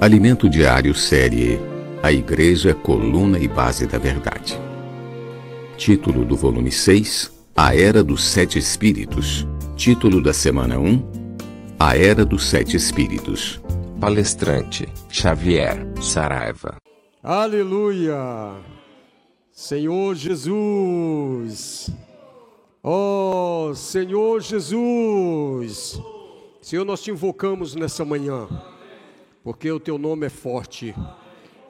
[0.00, 1.60] Alimento Diário Série
[2.02, 4.58] A Igreja Coluna e Base da Verdade.
[5.76, 9.46] Título do volume 6 A Era dos Sete Espíritos.
[9.76, 11.02] Título da semana 1
[11.78, 13.60] A Era dos Sete Espíritos.
[14.00, 16.76] Palestrante Xavier Saraiva.
[17.22, 18.54] Aleluia!
[19.52, 21.90] Senhor Jesus!
[22.82, 26.00] Oh, Senhor Jesus!
[26.62, 28.48] Senhor, nós te invocamos nessa manhã,
[29.42, 30.94] porque o teu nome é forte,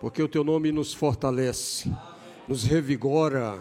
[0.00, 1.90] porque o teu nome nos fortalece,
[2.46, 3.58] nos revigora,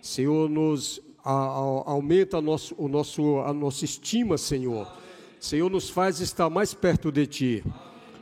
[0.00, 4.86] Senhor, nos a, a, aumenta nosso, o nosso, a nossa estima, Senhor.
[5.38, 7.64] Senhor, nos faz estar mais perto de Ti.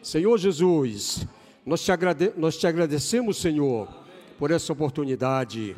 [0.03, 1.27] Senhor Jesus,
[1.65, 3.89] nós te, agrade, nós te agradecemos, Senhor,
[4.39, 5.77] por essa oportunidade,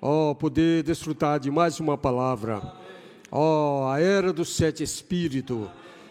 [0.00, 2.62] ó, oh, poder desfrutar de mais uma palavra,
[3.30, 5.68] ó, oh, a era dos sete espíritos.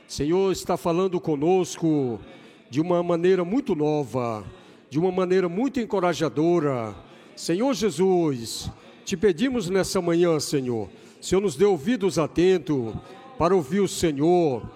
[0.08, 2.20] Senhor está falando conosco
[2.70, 4.44] de uma maneira muito nova,
[4.90, 6.96] de uma maneira muito encorajadora.
[7.36, 8.72] Senhor Jesus,
[9.04, 10.90] te pedimos nessa manhã, Senhor,
[11.22, 12.94] Senhor nos dê ouvidos atentos
[13.38, 14.70] para ouvir o Senhor.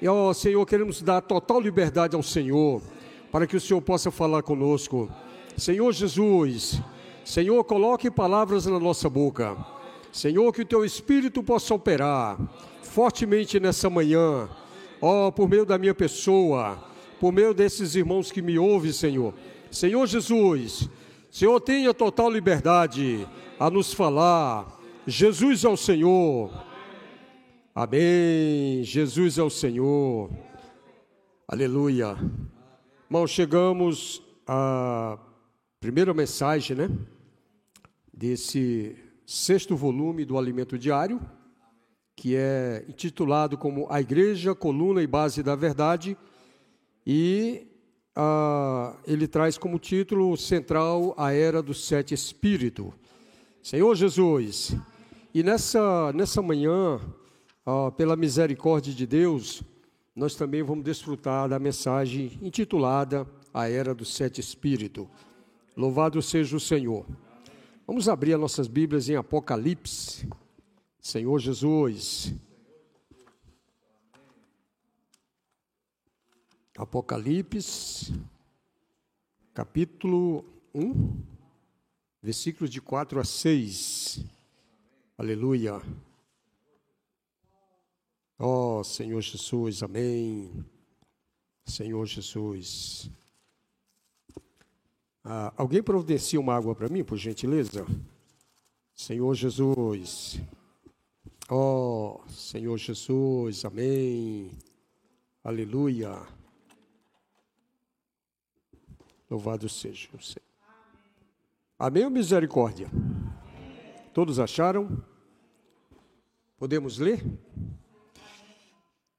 [0.00, 2.82] E, ó Senhor, queremos dar total liberdade ao Senhor,
[3.30, 5.10] para que o Senhor possa falar conosco.
[5.56, 6.80] Senhor Jesus,
[7.24, 9.56] Senhor, coloque palavras na nossa boca.
[10.12, 12.38] Senhor, que o teu Espírito possa operar
[12.82, 14.48] fortemente nessa manhã,
[15.00, 16.78] ó, por meio da minha pessoa,
[17.24, 19.32] por meio desses irmãos que me ouvem, Senhor.
[19.70, 20.90] Senhor Jesus,
[21.30, 23.26] Senhor, tenha total liberdade
[23.58, 24.78] a nos falar.
[25.06, 26.52] Jesus é o Senhor.
[27.74, 28.82] Amém.
[28.82, 30.30] Jesus é o Senhor.
[31.48, 32.14] Aleluia.
[33.06, 35.18] Irmão, chegamos à
[35.80, 36.90] primeira mensagem, né?
[38.12, 41.18] Desse sexto volume do Alimento Diário,
[42.14, 46.18] que é intitulado como A Igreja, Coluna e Base da Verdade,
[47.06, 47.66] e
[48.14, 52.92] ah, ele traz como título central a Era dos Sete Espíritos.
[53.62, 54.76] Senhor Jesus,
[55.32, 57.00] e nessa, nessa manhã,
[57.66, 59.62] ah, pela misericórdia de Deus,
[60.14, 65.06] nós também vamos desfrutar da mensagem intitulada A Era dos Sete Espíritos.
[65.76, 67.04] Louvado seja o Senhor.
[67.86, 70.28] Vamos abrir as nossas Bíblias em Apocalipse.
[71.00, 72.32] Senhor Jesus.
[76.76, 78.12] Apocalipse,
[79.54, 81.34] capítulo 1
[82.24, 84.24] versículos de 4 a 6.
[85.18, 85.80] Aleluia.
[88.38, 90.64] Ó oh, Senhor Jesus, amém.
[91.66, 93.10] Senhor Jesus.
[95.22, 97.86] Ah, alguém providencia uma água para mim, por gentileza?
[98.94, 100.40] Senhor Jesus.
[101.50, 104.50] Ó oh, Senhor Jesus, amém.
[105.44, 106.33] Aleluia.
[109.34, 110.46] Louvado seja o Senhor.
[111.76, 112.88] Amém ou misericórdia?
[114.12, 115.04] Todos acharam?
[116.56, 117.20] Podemos ler?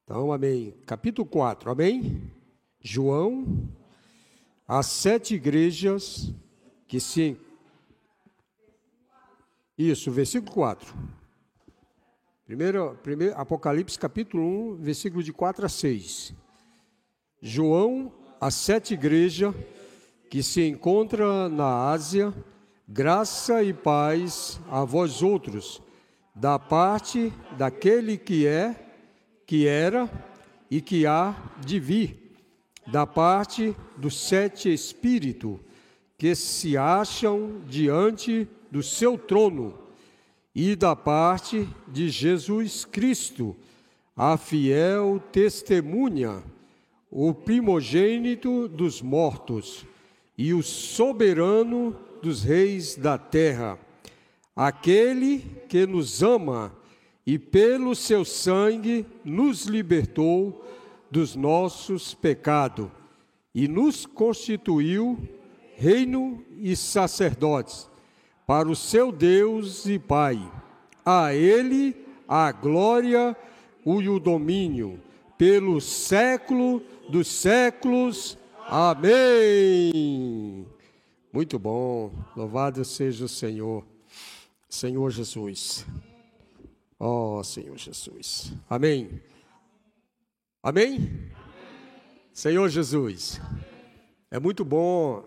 [0.06, 0.72] Então, amém.
[0.86, 2.32] Capítulo 4, amém?
[2.80, 3.68] João,
[4.66, 6.34] as sete igrejas
[6.88, 7.38] que se.
[9.78, 10.96] Isso, versículo 4.
[12.46, 16.34] Primeiro, primeiro, Apocalipse capítulo 1, versículo de 4 a 6.
[17.42, 19.54] João, as sete igrejas
[20.30, 22.34] que se encontra na Ásia,
[22.88, 25.82] graça e paz a vós outros,
[26.34, 28.76] da parte daquele que é,
[29.46, 30.10] que era
[30.70, 31.36] e que há
[31.66, 32.36] de vir,
[32.88, 35.60] da parte dos sete espíritos
[36.18, 39.74] que se acham diante do seu trono,
[40.54, 43.56] e da parte de Jesus Cristo,
[44.16, 46.42] a fiel testemunha,
[47.12, 49.86] o primogênito dos mortos
[50.38, 53.80] e o soberano dos reis da terra,
[54.56, 56.76] aquele que nos ama
[57.26, 60.66] e pelo seu sangue nos libertou
[61.10, 62.88] dos nossos pecados
[63.54, 65.18] e nos constituiu
[65.76, 67.90] reino e sacerdotes
[68.46, 70.40] para o seu Deus e Pai.
[71.06, 71.96] A ele
[72.28, 73.36] a glória
[73.86, 75.00] e o domínio
[75.38, 78.38] pelo século dos séculos.
[78.68, 80.66] Amém.
[81.32, 82.12] Muito bom.
[82.36, 83.86] Louvado seja o Senhor.
[84.68, 85.86] Senhor Jesus.
[87.00, 88.52] Ó oh, Senhor Jesus.
[88.68, 89.22] Amém.
[90.64, 91.32] Amém?
[92.34, 93.40] Senhor Jesus.
[94.32, 95.24] É muito bom.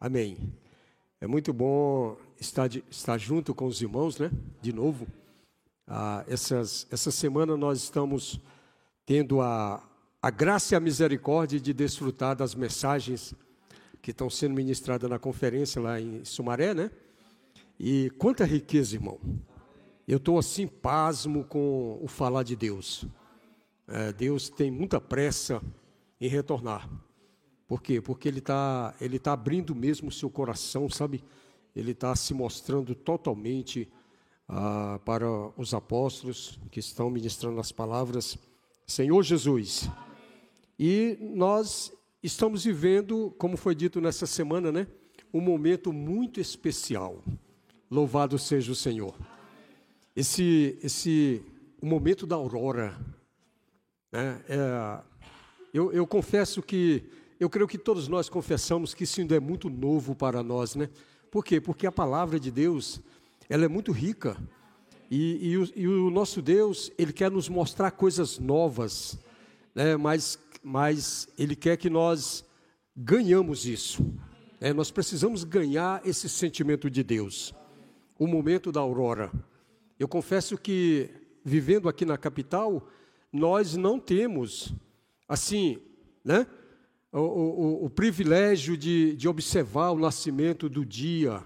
[0.00, 0.38] Amém.
[1.20, 4.30] É muito bom estar, de, estar junto com os irmãos, né?
[4.62, 5.06] De novo.
[5.86, 8.40] Ah, essas, essa semana nós estamos
[9.04, 9.82] tendo a,
[10.24, 13.34] a graça e a misericórdia de desfrutar das mensagens
[14.00, 16.90] que estão sendo ministradas na conferência lá em Sumaré, né?
[17.78, 19.20] E quanta riqueza, irmão.
[20.08, 23.04] Eu estou assim, pasmo com o falar de Deus.
[23.86, 25.60] É, Deus tem muita pressa
[26.18, 26.88] em retornar.
[27.68, 28.00] Por quê?
[28.00, 31.22] Porque Ele está ele tá abrindo mesmo o seu coração, sabe?
[31.76, 33.92] Ele está se mostrando totalmente
[34.48, 38.38] ah, para os apóstolos que estão ministrando as palavras.
[38.86, 39.90] Senhor Jesus.
[40.78, 41.92] E nós
[42.22, 44.86] estamos vivendo, como foi dito nessa semana, né?
[45.32, 47.22] Um momento muito especial.
[47.90, 49.14] Louvado seja o Senhor.
[50.16, 51.42] Esse, esse,
[51.80, 52.96] o momento da aurora.
[54.10, 54.40] Né?
[54.48, 55.02] É,
[55.72, 57.04] eu, eu confesso que,
[57.38, 60.88] eu creio que todos nós confessamos que isso ainda é muito novo para nós, né?
[61.30, 61.60] Por quê?
[61.60, 63.00] Porque a palavra de Deus,
[63.48, 64.36] ela é muito rica.
[65.10, 69.18] E, e, o, e o, nosso Deus, Ele quer nos mostrar coisas novas,
[69.74, 69.96] né?
[69.96, 72.42] mas, mas Ele quer que nós
[72.96, 74.02] ganhamos isso.
[74.58, 77.54] É, nós precisamos ganhar esse sentimento de Deus.
[78.18, 79.30] O momento da aurora.
[79.98, 81.10] Eu confesso que,
[81.44, 82.88] vivendo aqui na capital,
[83.30, 84.74] nós não temos,
[85.28, 85.78] assim,
[86.24, 86.46] né?
[87.12, 91.44] O, o, o privilégio de, de, observar o nascimento do dia,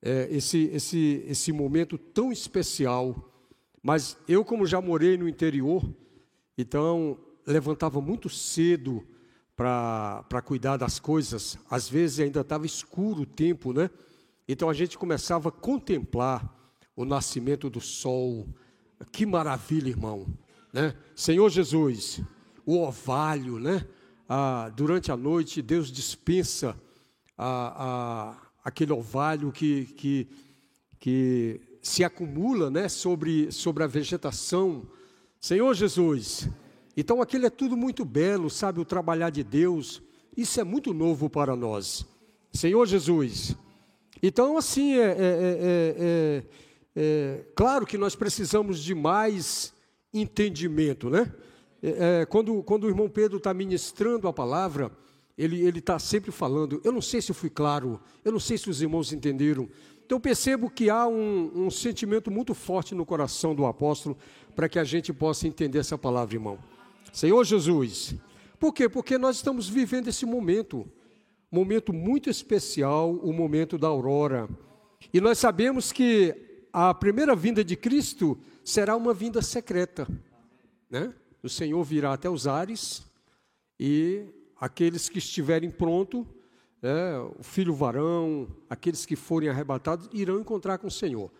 [0.00, 3.32] é, esse, esse, esse momento tão especial.
[3.82, 5.82] Mas eu, como já morei no interior,
[6.56, 9.06] então levantava muito cedo
[9.54, 11.56] para cuidar das coisas.
[11.70, 13.88] Às vezes ainda estava escuro o tempo, né?
[14.46, 16.54] Então a gente começava a contemplar
[16.94, 18.46] o nascimento do sol.
[19.12, 20.26] Que maravilha, irmão.
[20.72, 20.94] Né?
[21.14, 22.20] Senhor Jesus,
[22.64, 23.86] o orvalho, né?
[24.28, 26.76] Ah, durante a noite, Deus dispensa
[27.38, 30.28] ah, ah, aquele orvalho que, que,
[30.98, 32.88] que se acumula né?
[32.88, 34.86] sobre, sobre a vegetação.
[35.40, 36.48] Senhor Jesus,
[36.96, 38.80] então aquilo é tudo muito belo, sabe?
[38.80, 40.02] O trabalhar de Deus,
[40.36, 42.06] isso é muito novo para nós.
[42.52, 43.54] Senhor Jesus,
[44.22, 46.42] então assim é, é, é, é
[46.98, 49.74] é, claro que nós precisamos de mais
[50.14, 51.30] entendimento, né?
[51.82, 54.90] É, é quando, quando o irmão Pedro está ministrando a palavra,
[55.36, 56.80] ele está sempre falando.
[56.82, 59.68] Eu não sei se eu fui claro, eu não sei se os irmãos entenderam.
[60.06, 64.16] Então percebo que há um, um sentimento muito forte no coração do apóstolo
[64.54, 66.58] para que a gente possa entender essa palavra, irmão.
[67.12, 68.14] Senhor Jesus,
[68.58, 68.88] por quê?
[68.88, 70.86] Porque nós estamos vivendo esse momento,
[71.50, 74.48] momento muito especial, o momento da aurora.
[75.12, 76.34] E nós sabemos que
[76.72, 80.06] a primeira vinda de Cristo será uma vinda secreta.
[80.90, 81.12] Né?
[81.42, 83.04] O Senhor virá até os ares
[83.78, 84.26] e
[84.58, 86.24] aqueles que estiverem prontos,
[86.82, 91.30] é, o filho varão, aqueles que forem arrebatados, irão encontrar com o Senhor.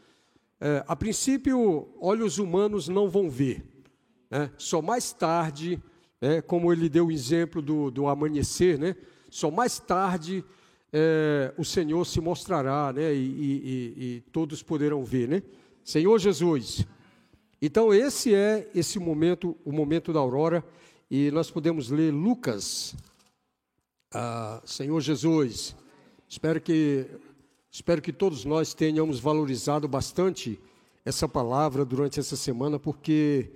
[0.60, 3.75] É, a princípio, olhos humanos não vão ver.
[4.30, 4.50] Né?
[4.58, 5.82] Só mais tarde,
[6.20, 8.96] é, como ele deu o exemplo do, do amanhecer, né?
[9.30, 10.44] só mais tarde
[10.92, 13.12] é, o Senhor se mostrará, né?
[13.14, 15.42] E, e, e, todos poderão ver, né?
[15.84, 16.86] Senhor Jesus.
[17.60, 20.64] Então esse é esse momento, o momento da aurora,
[21.10, 22.94] e nós podemos ler Lucas.
[24.12, 25.76] Ah, Senhor Jesus,
[26.28, 27.06] espero que
[27.70, 30.58] espero que todos nós tenhamos valorizado bastante
[31.04, 33.50] essa palavra durante essa semana, porque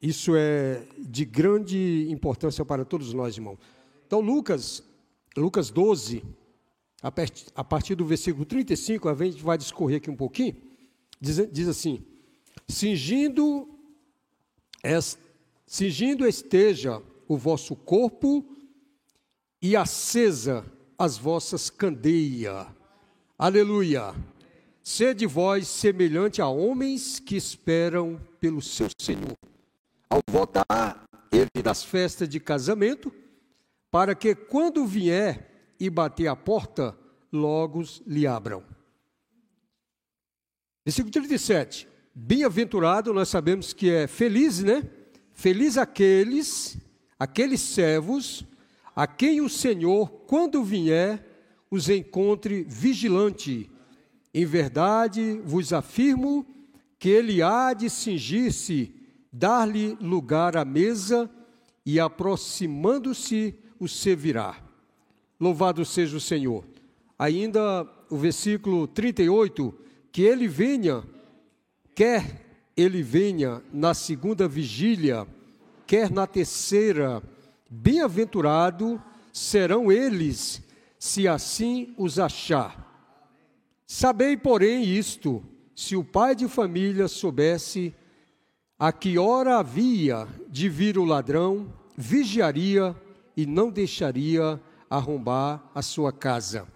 [0.00, 3.58] isso é de grande importância para todos nós, irmão.
[4.06, 4.82] Então Lucas
[5.36, 6.24] Lucas 12,
[7.02, 10.56] a partir do versículo 35, a gente vai discorrer aqui um pouquinho,
[11.20, 12.04] diz, diz assim:
[12.68, 13.68] cingindo
[16.26, 18.44] esteja o vosso corpo
[19.62, 20.64] e acesa
[20.98, 22.66] as vossas candeias.
[23.38, 24.14] Aleluia!
[24.82, 29.36] Sede vós semelhante a homens que esperam pelo seu Senhor.
[30.08, 33.12] Ao voltar ele das festas de casamento,
[33.90, 36.96] para que quando vier e bater a porta,
[37.32, 38.64] logo lhe abram.
[40.84, 41.88] Versículo 37.
[42.14, 44.82] Bem-aventurado, nós sabemos que é feliz, né?
[45.32, 46.76] Feliz aqueles,
[47.18, 48.44] aqueles servos,
[48.94, 51.24] a quem o Senhor, quando vier,
[51.70, 53.70] os encontre vigilante.
[54.34, 56.46] Em verdade vos afirmo
[57.00, 58.94] que ele há de cingir-se,
[59.32, 61.30] dar-lhe lugar à mesa
[61.84, 64.62] e, aproximando-se, o servirá.
[65.40, 66.62] Louvado seja o Senhor.
[67.18, 69.74] Ainda o versículo 38,
[70.12, 71.02] que ele venha,
[71.94, 75.26] quer ele venha na segunda vigília,
[75.86, 77.22] quer na terceira,
[77.70, 79.02] bem-aventurado
[79.32, 80.62] serão eles,
[80.98, 82.86] se assim os achar.
[83.86, 85.42] Sabei, porém, isto:
[85.80, 87.94] se o pai de família soubesse
[88.78, 92.94] a que hora havia de vir o ladrão, vigiaria
[93.34, 94.60] e não deixaria
[94.90, 96.68] arrombar a sua casa.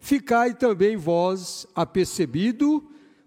[0.00, 2.84] Ficai também vós apercebido,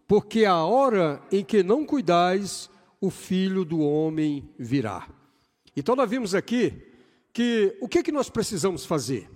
[0.10, 5.08] porque a hora em que não cuidais, o filho do homem virá.
[5.74, 6.86] Então nós vimos aqui
[7.32, 9.30] que o que, que nós precisamos fazer?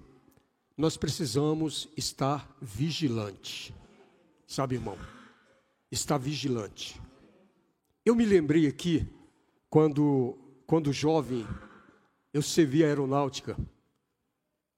[0.77, 3.74] Nós precisamos estar vigilante.
[4.46, 5.16] Sabe, irmão?
[5.91, 7.01] Estar vigilante.
[8.06, 9.08] Eu me lembrei aqui,
[9.70, 11.48] quando, quando jovem,
[12.34, 13.58] eu servia a aeronáutica.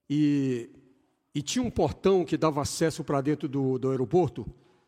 [0.09, 0.69] E,
[1.33, 4.45] e tinha um portão que dava acesso para dentro do, do aeroporto,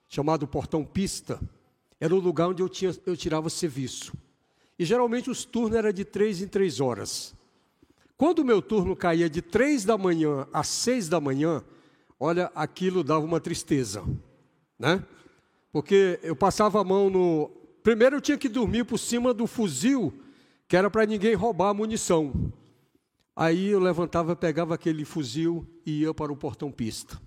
[0.07, 1.39] chamado Portão Pista.
[1.99, 4.13] Era o lugar onde eu, tinha, eu tirava serviço.
[4.77, 7.35] E geralmente os turnos eram de três em três horas.
[8.17, 11.63] Quando o meu turno caía de três da manhã às seis da manhã,
[12.19, 14.03] olha, aquilo dava uma tristeza,
[14.77, 15.03] né?
[15.71, 17.49] Porque eu passava a mão no.
[17.83, 20.13] Primeiro eu tinha que dormir por cima do fuzil,
[20.67, 22.51] que era para ninguém roubar a munição.
[23.35, 27.19] Aí eu levantava, pegava aquele fuzil e ia para o portão pista.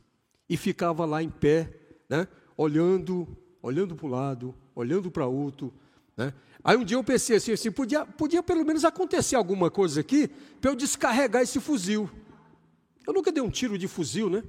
[0.49, 1.73] E ficava lá em pé,
[2.09, 2.29] né?
[2.57, 3.27] olhando,
[3.63, 5.73] olhando para um lado, olhando para outro.
[6.17, 6.33] Né?
[6.63, 10.29] Aí um dia eu pensei assim, assim podia, podia pelo menos acontecer alguma coisa aqui
[10.61, 12.09] para eu descarregar esse fuzil.
[13.07, 14.43] Eu nunca dei um tiro de fuzil, né?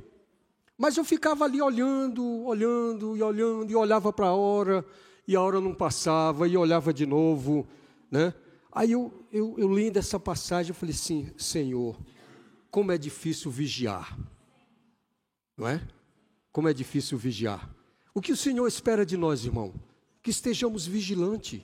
[0.77, 4.85] Mas eu ficava ali olhando, olhando e olhando, e olhava para a hora,
[5.27, 7.67] e a hora não passava, e olhava de novo,
[8.11, 8.33] né?
[8.71, 11.97] Aí eu, eu, eu lendo essa passagem, eu falei assim, Senhor,
[12.69, 14.17] como é difícil vigiar,
[15.55, 15.81] não é?
[16.51, 17.73] Como é difícil vigiar.
[18.13, 19.73] O que o Senhor espera de nós, irmão?
[20.21, 21.61] Que estejamos vigilantes.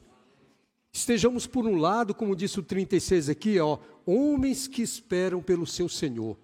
[0.93, 5.87] Estejamos por um lado, como disse o 36 aqui, ó, homens que esperam pelo seu
[5.87, 6.37] Senhor.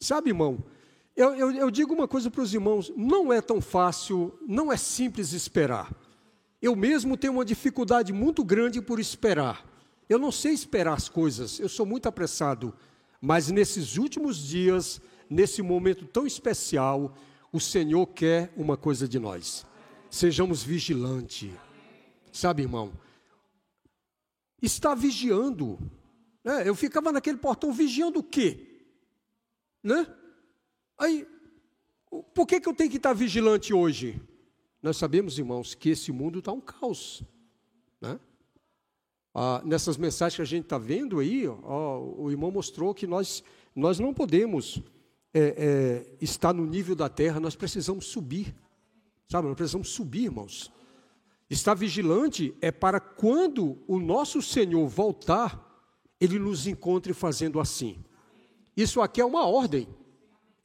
[0.00, 0.64] Sabe, irmão,
[1.16, 4.76] eu, eu, eu digo uma coisa para os irmãos: não é tão fácil, não é
[4.76, 5.90] simples esperar.
[6.60, 9.64] Eu mesmo tenho uma dificuldade muito grande por esperar.
[10.08, 12.74] Eu não sei esperar as coisas, eu sou muito apressado.
[13.20, 17.16] Mas nesses últimos dias, nesse momento tão especial,
[17.52, 19.66] o Senhor quer uma coisa de nós.
[20.10, 21.50] Sejamos vigilantes.
[22.30, 22.92] Sabe, irmão?
[24.60, 25.78] Está vigiando.
[26.44, 28.84] É, eu ficava naquele portão vigiando o quê?
[29.82, 30.06] Né?
[30.98, 31.26] Aí,
[32.34, 34.20] por que, que eu tenho que estar vigilante hoje?
[34.82, 37.22] Nós sabemos, irmãos, que esse mundo está um caos.
[38.00, 38.18] Né?
[39.34, 43.44] Ah, nessas mensagens que a gente está vendo aí, ó, o irmão mostrou que nós,
[43.74, 44.80] nós não podemos
[45.34, 48.54] é, é, estar no nível da terra, nós precisamos subir.
[49.28, 50.72] Sabe, nós precisamos subir, irmãos.
[51.50, 55.62] Estar vigilante é para quando o nosso Senhor voltar,
[56.18, 58.02] ele nos encontre fazendo assim.
[58.74, 59.86] Isso aqui é uma ordem.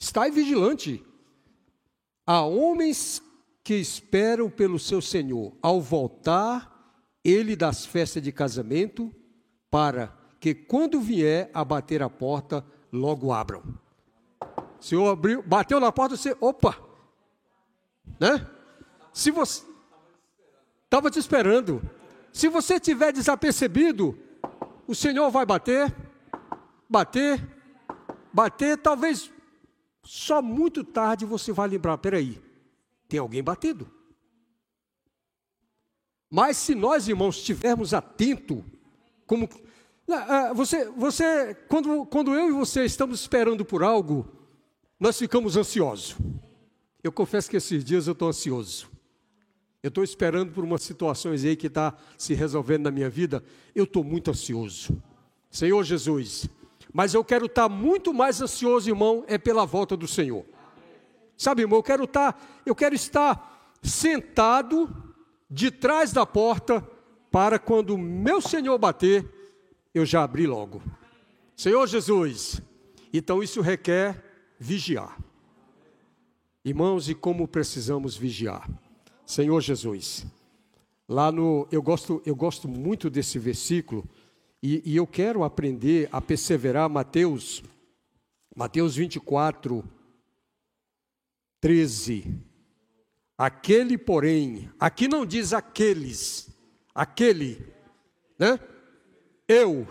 [0.01, 1.05] Estai vigilante.
[2.25, 3.21] Há homens
[3.63, 5.55] que esperam pelo seu Senhor.
[5.61, 9.13] Ao voltar, ele das festas de casamento,
[9.69, 13.61] para que quando vier a bater a porta, logo abram.
[14.79, 16.75] O Senhor abriu, bateu na porta, você, opa,
[18.19, 18.49] né?
[19.13, 19.63] Se você
[20.83, 21.79] estava te esperando,
[22.33, 24.17] se você tiver desapercebido,
[24.87, 25.95] o Senhor vai bater,
[26.89, 27.39] bater,
[28.33, 29.31] bater, talvez
[30.03, 32.39] só muito tarde você vai lembrar: peraí,
[33.07, 33.89] tem alguém batendo.
[36.29, 38.63] Mas se nós, irmãos, estivermos atentos,
[39.27, 39.49] como.
[40.09, 44.27] Ah, você, você quando, quando eu e você estamos esperando por algo,
[44.99, 46.15] nós ficamos ansiosos.
[47.03, 48.89] Eu confesso que esses dias eu estou ansioso.
[49.83, 53.43] Eu estou esperando por umas situações aí que está se resolvendo na minha vida.
[53.73, 55.01] Eu estou muito ansioso.
[55.49, 56.47] Senhor Jesus,
[56.93, 60.45] mas eu quero estar muito mais ansioso, irmão, é pela volta do Senhor.
[61.37, 64.89] Sabe, irmão, eu quero estar, eu quero estar sentado
[65.49, 66.85] de trás da porta
[67.31, 69.25] para quando meu Senhor bater,
[69.93, 70.81] eu já abri logo.
[71.55, 72.61] Senhor Jesus.
[73.13, 74.23] Então isso requer
[74.59, 75.17] vigiar.
[76.63, 78.69] Irmãos, e como precisamos vigiar?
[79.25, 80.25] Senhor Jesus.
[81.07, 84.07] Lá no eu gosto, eu gosto muito desse versículo
[84.61, 87.63] e, e eu quero aprender a perseverar, Mateus,
[88.55, 89.83] Mateus 24,
[91.59, 92.39] 13.
[93.37, 96.49] Aquele, porém, aqui não diz aqueles,
[96.93, 97.65] aquele,
[98.37, 98.59] né?
[99.47, 99.87] Eu,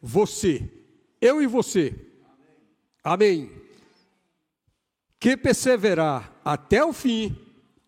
[0.00, 0.70] você,
[1.20, 1.94] eu e você.
[3.02, 3.52] Amém.
[5.20, 7.36] Que perseverar até o fim,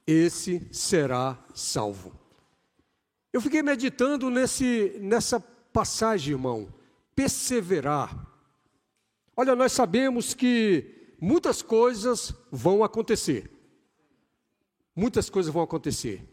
[0.07, 2.15] esse será salvo.
[3.33, 5.41] Eu fiquei meditando nesse, nessa
[5.77, 6.73] passagem, irmão,
[7.15, 8.27] perseverar.
[9.37, 13.51] Olha, nós sabemos que muitas coisas vão acontecer.
[14.95, 16.27] Muitas coisas vão acontecer.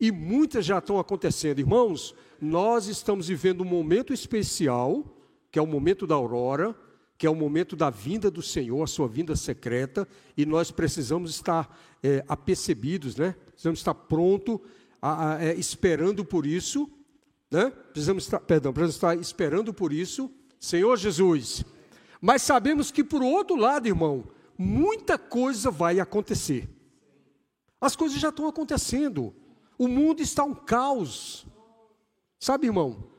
[0.00, 1.58] e muitas já estão acontecendo.
[1.58, 5.04] Irmãos, nós estamos vivendo um momento especial,
[5.50, 6.72] que é o momento da aurora,
[7.18, 11.30] que é o momento da vinda do Senhor, a sua vinda secreta, e nós precisamos
[11.30, 13.34] estar é, apercebidos, né?
[13.52, 14.60] precisamos estar pronto,
[15.00, 16.90] a, a, é, esperando por isso,
[17.54, 17.70] né?
[17.92, 21.64] precisamos estar, perdão, precisamos estar esperando por isso, Senhor Jesus.
[22.20, 24.24] Mas sabemos que, por outro lado, irmão,
[24.58, 26.68] muita coisa vai acontecer.
[27.80, 29.34] As coisas já estão acontecendo.
[29.78, 31.46] O mundo está um caos.
[32.40, 33.10] Sabe, irmão?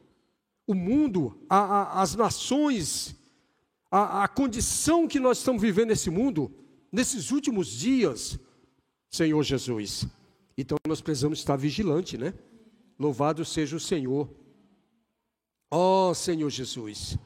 [0.67, 3.15] O mundo, a, a, as nações,
[3.91, 6.51] a, a condição que nós estamos vivendo nesse mundo,
[6.91, 8.39] nesses últimos dias,
[9.09, 10.07] Senhor Jesus.
[10.57, 12.33] Então nós precisamos estar vigilante, né?
[12.97, 14.29] Louvado seja o Senhor.
[15.69, 17.17] Ó oh, Senhor Jesus.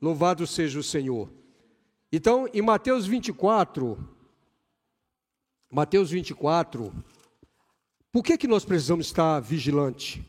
[0.00, 1.30] Louvado seja o Senhor.
[2.12, 3.98] Então, em Mateus 24,
[5.70, 6.92] Mateus 24,
[8.10, 10.24] por que, que nós precisamos estar vigilante?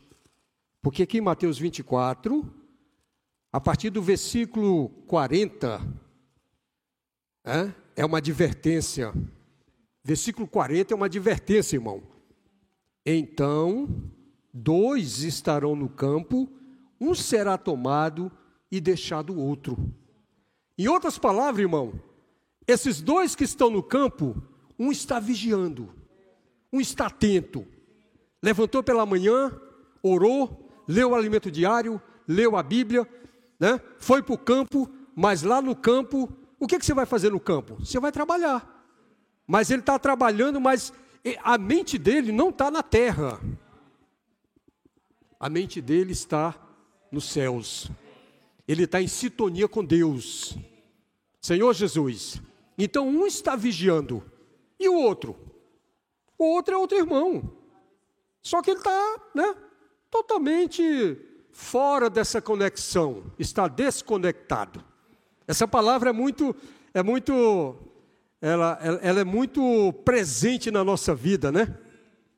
[0.82, 2.52] Porque aqui em Mateus 24,
[3.52, 5.80] a partir do versículo 40,
[7.44, 9.12] é, é uma advertência.
[10.02, 12.02] Versículo 40 é uma advertência, irmão.
[13.04, 13.88] Então,
[14.52, 16.48] dois estarão no campo,
[17.00, 18.30] um será tomado
[18.70, 19.78] e deixado o outro.
[20.78, 21.92] Em outras palavras, irmão,
[22.66, 24.40] esses dois que estão no campo,
[24.78, 25.92] um está vigiando,
[26.72, 27.66] um está atento.
[28.42, 29.52] Levantou pela manhã,
[30.02, 33.06] orou, leu o alimento diário, leu a Bíblia,
[33.58, 33.80] né?
[33.98, 37.40] foi para o campo, mas lá no campo, o que, que você vai fazer no
[37.40, 37.76] campo?
[37.80, 38.80] Você vai trabalhar.
[39.46, 40.92] Mas ele está trabalhando, mas
[41.42, 43.40] a mente dele não está na terra.
[45.40, 46.54] A mente dele está
[47.10, 47.90] nos céus.
[48.68, 50.56] Ele está em sintonia com Deus.
[51.40, 52.40] Senhor Jesus.
[52.78, 54.22] Então um está vigiando
[54.78, 55.36] e o outro?
[56.38, 57.56] O outro é outro irmão.
[58.42, 59.54] Só que ele está, né,
[60.10, 61.18] totalmente
[61.52, 64.82] fora dessa conexão, está desconectado.
[65.46, 66.54] Essa palavra é muito,
[66.94, 67.76] é muito,
[68.40, 71.76] ela, ela é muito presente na nossa vida, né?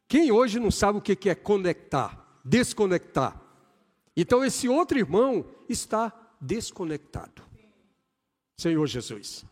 [0.09, 3.41] Quem hoje não sabe o que é conectar, desconectar?
[4.17, 7.43] Então esse outro irmão está desconectado.
[8.57, 9.45] Senhor Jesus.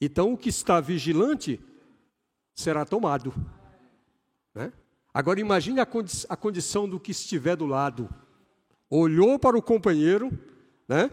[0.00, 1.60] Então o que está vigilante
[2.54, 3.34] será tomado.
[4.54, 4.72] Né?
[5.12, 8.08] Agora imagine a, condi a condição do que estiver do lado.
[8.90, 10.30] Olhou para o companheiro,
[10.86, 11.10] né?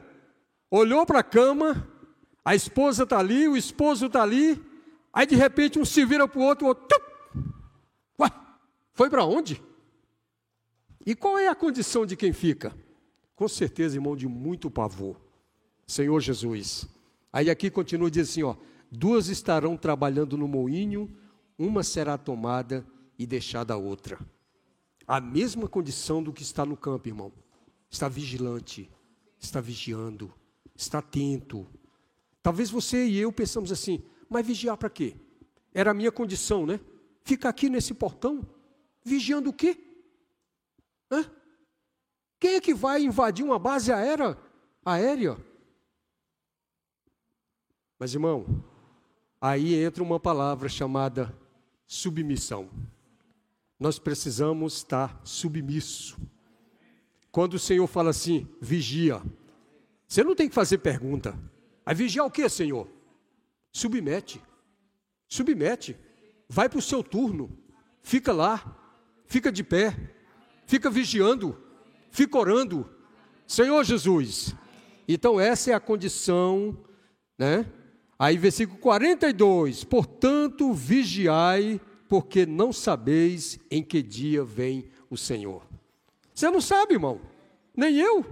[0.70, 1.88] olhou para a cama,
[2.44, 4.62] a esposa está ali, o esposo está ali,
[5.14, 7.02] aí de repente um se vira para o outro, o outro.
[8.20, 8.30] Ué,
[8.94, 9.62] foi para onde?
[11.06, 12.76] E qual é a condição de quem fica?
[13.36, 15.20] Com certeza, irmão, de muito pavor.
[15.88, 16.88] Senhor Jesus.
[17.34, 18.56] Aí aqui continua diz assim, ó,
[18.92, 21.10] duas estarão trabalhando no moinho,
[21.58, 22.86] uma será tomada
[23.18, 24.20] e deixada a outra.
[25.08, 27.32] A mesma condição do que está no campo, irmão.
[27.90, 28.90] Está vigilante,
[29.40, 30.32] está vigiando,
[30.76, 31.68] está atento.
[32.42, 35.16] Talvez você e eu pensamos assim, mas vigiar para quê?
[35.74, 36.80] Era a minha condição, né?
[37.24, 38.48] Ficar aqui nesse portão,
[39.04, 39.78] vigiando o quê?
[42.62, 44.38] Que vai invadir uma base aérea?
[44.86, 45.38] aérea?
[48.00, 48.64] Mas, irmão,
[49.40, 51.36] aí entra uma palavra chamada
[51.86, 52.70] submissão.
[53.80, 56.18] Nós precisamos estar submisso.
[57.32, 59.22] Quando o Senhor fala assim, vigia,
[60.08, 61.38] você não tem que fazer pergunta.
[61.86, 62.88] Aí vigiar o que, Senhor?
[63.72, 64.42] Submete.
[65.28, 65.98] Submete.
[66.48, 67.58] Vai para o seu turno.
[68.02, 68.78] Fica lá.
[69.26, 69.98] Fica de pé.
[70.66, 71.58] Fica vigiando
[72.12, 72.88] fica orando,
[73.48, 74.54] Senhor Jesus.
[75.08, 76.78] Então, essa é a condição,
[77.38, 77.66] né?
[78.20, 85.66] Aí, versículo 42: Portanto, vigiai, porque não sabeis em que dia vem o Senhor.
[86.34, 87.20] Você não sabe, irmão,
[87.76, 88.26] nem eu,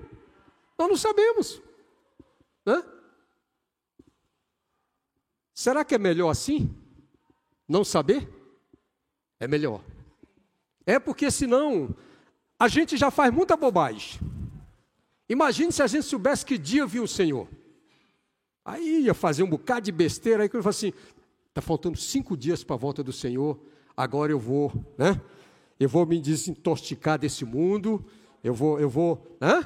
[0.77, 1.61] nós não sabemos,
[2.65, 2.83] né?
[5.53, 6.73] Será que é melhor assim?
[7.67, 8.29] Não saber?
[9.39, 9.83] É melhor.
[10.85, 11.93] É porque senão
[12.59, 14.19] a gente já faz muita bobagem.
[15.29, 17.47] Imagine se a gente soubesse que dia viu o Senhor.
[18.65, 20.91] Aí ia fazer um bocado de besteira, aí que eu falo assim,
[21.47, 23.57] está faltando cinco dias para a volta do Senhor,
[23.95, 25.19] agora eu vou, né?
[25.79, 28.05] Eu vou me desintoxicar desse mundo,
[28.43, 29.65] eu vou, eu vou, né?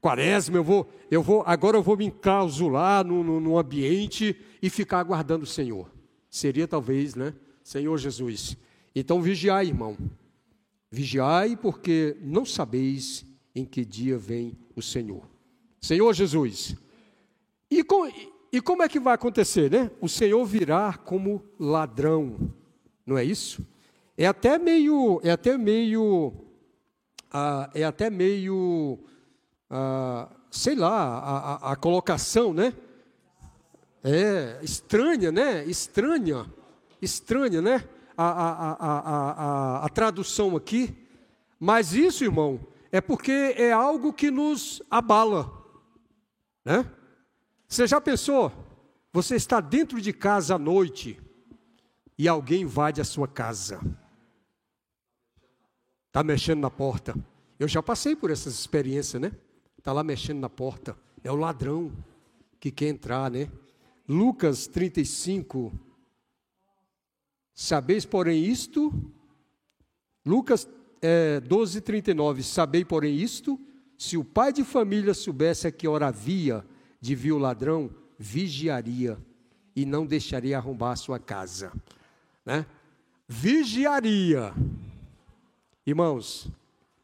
[0.00, 4.68] Quaresma, eu vou, eu vou, agora eu vou me enclausular no, no, no ambiente e
[4.68, 5.90] ficar aguardando o Senhor.
[6.28, 7.32] Seria talvez, né?
[7.62, 8.56] Senhor Jesus.
[8.94, 9.96] Então vigiai, irmão.
[10.92, 13.24] Vigiai, porque não sabeis
[13.54, 15.26] em que dia vem o Senhor.
[15.80, 16.76] Senhor Jesus.
[17.70, 18.06] E, com,
[18.52, 19.90] e como é que vai acontecer, né?
[20.02, 22.52] O Senhor virá como ladrão,
[23.06, 23.66] não é isso?
[24.18, 26.34] É até meio, é até meio,
[27.32, 28.98] ah, é até meio,
[29.70, 32.74] ah, sei lá, a, a, a colocação, né?
[34.04, 35.64] É estranha, né?
[35.64, 36.44] Estranha,
[37.00, 37.88] estranha, né?
[38.16, 40.94] A, a, a, a, tradução aqui.
[41.58, 45.50] Mas isso, irmão, é porque é algo que nos abala,
[46.64, 46.90] né?
[47.66, 48.52] Você já pensou?
[49.12, 51.18] Você está dentro de casa à noite
[52.18, 53.80] e alguém invade a sua casa.
[56.08, 57.14] Está mexendo na porta.
[57.58, 59.32] Eu já passei por essas experiências, né?
[59.78, 60.96] Está lá mexendo na porta.
[61.24, 61.90] É o ladrão
[62.60, 63.50] que quer entrar, né?
[64.08, 65.72] Lucas 35.
[67.54, 68.92] Sabeis, porém, isto.
[70.24, 70.68] Lucas
[71.00, 72.42] é, 12, 39.
[72.42, 73.60] Sabei, porém, isto.
[73.98, 76.64] Se o pai de família soubesse a que hora havia
[77.00, 79.18] de vir o ladrão, vigiaria
[79.74, 81.72] e não deixaria arrombar a sua casa.
[82.44, 82.66] Né?
[83.28, 84.52] Vigiaria.
[85.86, 86.48] Irmãos,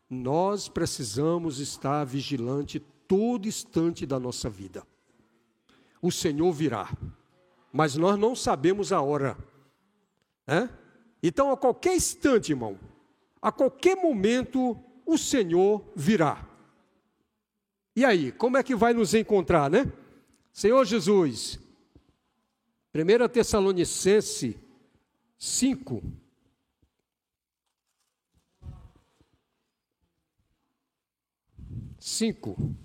[0.08, 4.82] nós precisamos estar vigilante todo instante da nossa vida.
[6.00, 6.96] O Senhor virá,
[7.72, 9.36] mas nós não sabemos a hora.
[11.22, 12.78] Então, a qualquer instante, irmão,
[13.40, 16.48] a qualquer momento, o Senhor virá.
[17.94, 19.92] E aí, como é que vai nos encontrar, né?
[20.52, 21.58] Senhor Jesus,
[22.94, 24.58] 1 Tessalonicense
[25.36, 26.02] 5,
[31.98, 32.76] 5,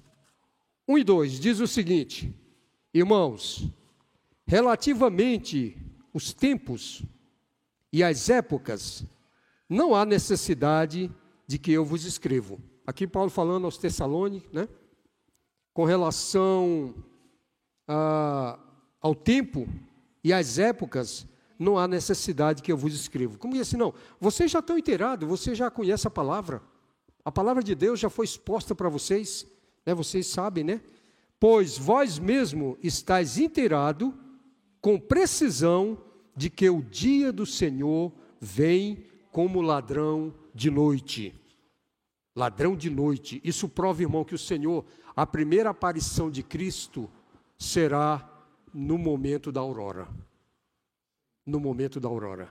[0.88, 2.34] 1 e 2 diz o seguinte:
[2.94, 3.68] Irmãos,
[4.46, 5.78] relativamente
[6.14, 7.04] os tempos
[7.94, 9.06] e as épocas,
[9.70, 11.12] não há necessidade
[11.46, 12.60] de que eu vos escrevo.
[12.88, 14.68] Aqui Paulo falando aos Tessalônicos, né?
[15.72, 16.96] Com relação
[17.88, 18.60] a,
[19.00, 19.68] ao tempo
[20.24, 21.28] e às épocas,
[21.60, 23.38] não há necessidade que eu vos escrevo.
[23.38, 23.94] Como assim, não?
[24.20, 26.64] Vocês já estão inteirados, vocês já conhecem a palavra.
[27.24, 29.46] A palavra de Deus já foi exposta para vocês,
[29.86, 29.94] né?
[29.94, 30.82] vocês sabem, né?
[31.40, 34.18] Pois vós mesmo estáis inteirado
[34.82, 35.98] com precisão
[36.36, 41.34] de que o dia do Senhor vem como ladrão de noite.
[42.36, 43.42] Ladrão de noite.
[43.44, 47.10] Isso prova, irmão, que o Senhor, a primeira aparição de Cristo
[47.58, 48.30] será
[48.74, 50.08] no momento da aurora.
[51.46, 52.50] No momento da aurora.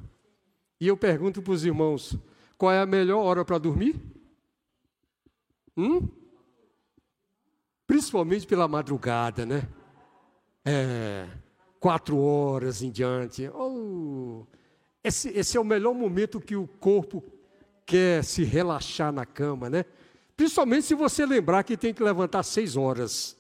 [0.81, 2.17] E eu pergunto para os irmãos:
[2.57, 4.01] qual é a melhor hora para dormir?
[5.77, 6.09] Hum?
[7.87, 9.69] Principalmente pela madrugada, né?
[10.65, 11.29] É,
[11.83, 13.51] quatro horas em diante.
[13.53, 14.47] Oh,
[15.03, 17.25] esse, esse é o melhor momento que o corpo
[17.85, 19.85] quer se relaxar na cama, né?
[20.37, 23.37] Principalmente se você lembrar que tem que levantar seis horas.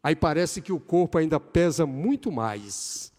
[0.00, 3.12] Aí parece que o corpo ainda pesa muito mais.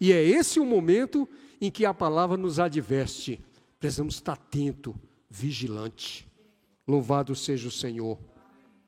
[0.00, 1.28] E é esse o momento
[1.60, 3.44] em que a palavra nos adverte.
[3.78, 4.98] Precisamos estar atento,
[5.28, 6.26] vigilante.
[6.88, 8.18] Louvado seja o Senhor.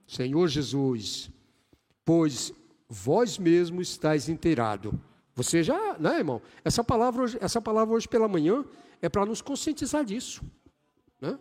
[0.06, 1.30] Senhor Jesus,
[2.02, 2.50] pois
[2.88, 4.98] vós mesmo estáis inteirado.
[5.38, 6.42] Você já, né, irmão?
[6.64, 8.64] Essa palavra hoje, essa palavra hoje pela manhã
[9.00, 10.42] é para nos conscientizar disso,
[11.20, 11.38] né?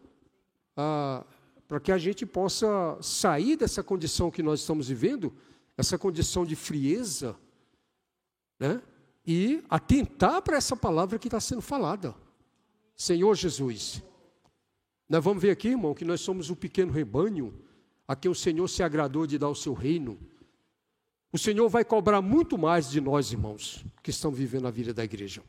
[0.75, 1.25] Ah,
[1.67, 5.33] para que a gente possa sair dessa condição que nós estamos vivendo,
[5.75, 7.35] essa condição de frieza,
[8.59, 8.83] né?
[9.25, 12.13] E atentar para essa palavra que está sendo falada.
[12.95, 14.03] Senhor Jesus,
[15.09, 17.51] nós vamos ver aqui, irmão, que nós somos o pequeno rebanho
[18.07, 20.19] a quem o Senhor se agradou de dar o seu reino.
[21.31, 25.03] O Senhor vai cobrar muito mais de nós, irmãos, que estão vivendo a vida da
[25.03, 25.43] igreja.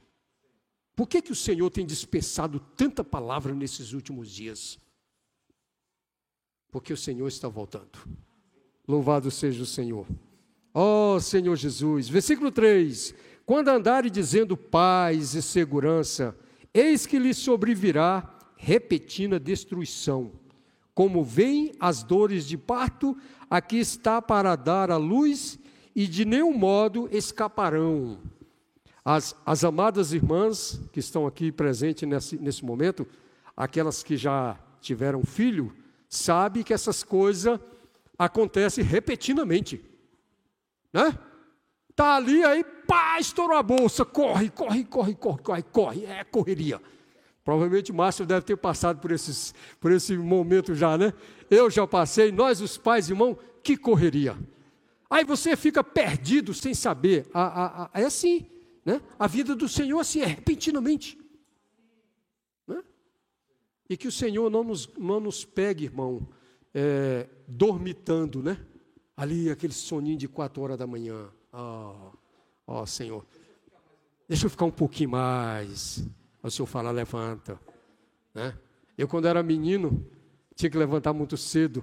[0.97, 4.79] Por que, que o Senhor tem dispensado tanta palavra nesses últimos dias?
[6.73, 7.99] Porque o Senhor está voltando.
[8.87, 10.07] Louvado seja o Senhor.
[10.75, 12.09] Oh, Senhor Jesus.
[12.09, 13.15] Versículo 3:
[13.47, 16.37] Quando andarem dizendo paz e segurança,
[16.75, 20.33] eis que lhe sobrevirá repetida destruição.
[20.95, 23.17] Como vêm as dores de parto,
[23.49, 25.59] aqui está para dar a luz
[25.99, 28.21] e de nenhum modo escaparão.
[29.05, 33.05] As, as amadas irmãs que estão aqui presentes nesse, nesse momento,
[33.57, 35.75] aquelas que já tiveram filho,
[36.09, 37.59] sabem que essas coisas
[38.17, 39.85] acontecem repetidamente.
[40.93, 41.19] Né?
[41.97, 46.81] Tá ali, aí, pá, estourou a bolsa, corre, corre, corre, corre, corre, corre, é correria.
[47.45, 51.13] Provavelmente Márcio deve ter passado por, esses, por esse momento já, né?
[51.51, 54.37] Eu já passei, nós os pais, irmão, que correria.
[55.11, 57.27] Aí você fica perdido sem saber.
[57.33, 58.47] A, a, a, é assim,
[58.85, 59.01] né?
[59.19, 61.19] A vida do Senhor assim é repentinamente.
[62.67, 62.83] Né?
[63.89, 66.29] E que o Senhor não nos, não nos pegue, irmão,
[66.75, 68.61] é, dormitando, né?
[69.17, 71.29] Ali aquele soninho de quatro horas da manhã.
[71.53, 72.13] Ó,
[72.67, 73.27] oh, oh, Senhor,
[74.29, 76.07] deixa eu ficar um pouquinho mais.
[76.43, 77.59] O Senhor fala, levanta.
[78.35, 78.57] Né?
[78.97, 80.07] Eu, quando era menino,
[80.55, 81.83] tinha que levantar muito cedo.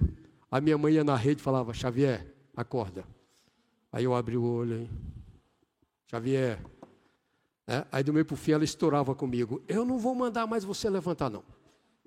[0.50, 3.15] A minha mãe ia na rede e falava: Xavier, acorda.
[3.96, 4.90] Aí eu abri o olho, hein?
[6.10, 6.62] Xavier.
[7.66, 9.62] É, aí do meio para o fim ela estourava comigo.
[9.66, 11.42] Eu não vou mandar mais você levantar, não.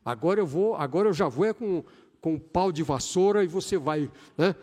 [0.06, 1.84] Agora eu vou, agora eu já vou é com,
[2.22, 4.12] com um pau de vassoura e você vai.
[4.38, 4.56] Né?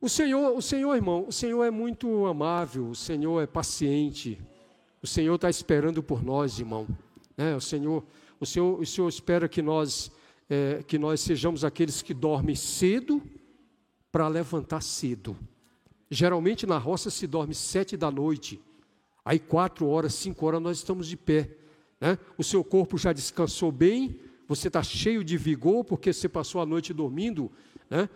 [0.00, 4.40] O Senhor, o Senhor, irmão, o Senhor é muito amável, o Senhor é paciente,
[5.02, 6.88] o Senhor está esperando por nós, irmão.
[7.36, 7.54] Né?
[7.54, 8.02] O Senhor,
[8.40, 10.10] o Senhor, o Senhor espera que nós,
[10.48, 13.22] é, que nós sejamos aqueles que dormem cedo
[14.10, 15.36] para levantar cedo.
[16.10, 18.60] Geralmente na roça se dorme sete da noite,
[19.24, 21.50] aí quatro horas, cinco horas nós estamos de pé.
[22.00, 22.18] Né?
[22.36, 26.66] O seu corpo já descansou bem, você está cheio de vigor porque você passou a
[26.66, 27.50] noite dormindo.
[27.88, 28.08] Né?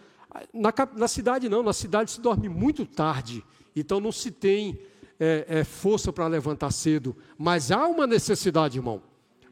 [0.53, 3.43] Na, na, cidade não, na cidade se dorme muito tarde,
[3.75, 4.79] então não se tem
[5.19, 7.17] é, é, força para levantar cedo.
[7.37, 9.03] Mas há uma necessidade, irmão.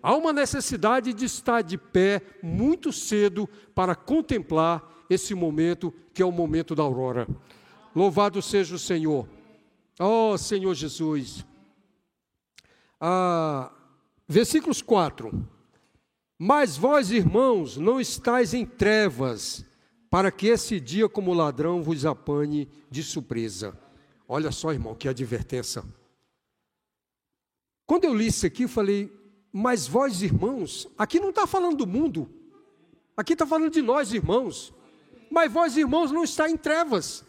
[0.03, 6.25] Há uma necessidade de estar de pé muito cedo para contemplar esse momento que é
[6.25, 7.27] o momento da aurora.
[7.97, 9.27] Louvado seja o Senhor.
[9.99, 11.47] Oh, Senhor Jesus.
[13.01, 13.73] Ah,
[14.29, 15.33] versículos 4.
[16.39, 19.65] Mas vós, irmãos, não estáis em trevas,
[20.11, 23.75] para que esse dia, como ladrão, vos apanhe de surpresa.
[24.29, 25.83] Olha só, irmão, que advertência.
[27.87, 29.11] Quando eu li isso aqui, eu falei,
[29.51, 32.29] mas vós, irmãos, aqui não está falando do mundo,
[33.17, 34.75] aqui está falando de nós, irmãos.
[35.31, 37.25] Mas vós, irmãos, não está em trevas.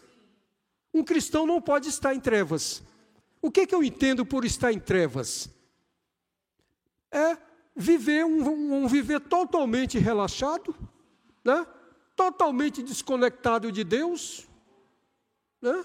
[0.98, 2.82] Um cristão não pode estar em trevas.
[3.40, 5.48] O que, que eu entendo por estar em trevas?
[7.08, 7.38] É
[7.76, 10.74] viver um, um viver totalmente relaxado,
[11.44, 11.64] né?
[12.16, 14.48] totalmente desconectado de Deus.
[15.62, 15.84] Né?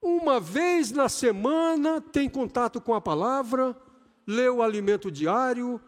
[0.00, 3.76] Uma vez na semana tem contato com a palavra,
[4.26, 5.78] lê o alimento diário.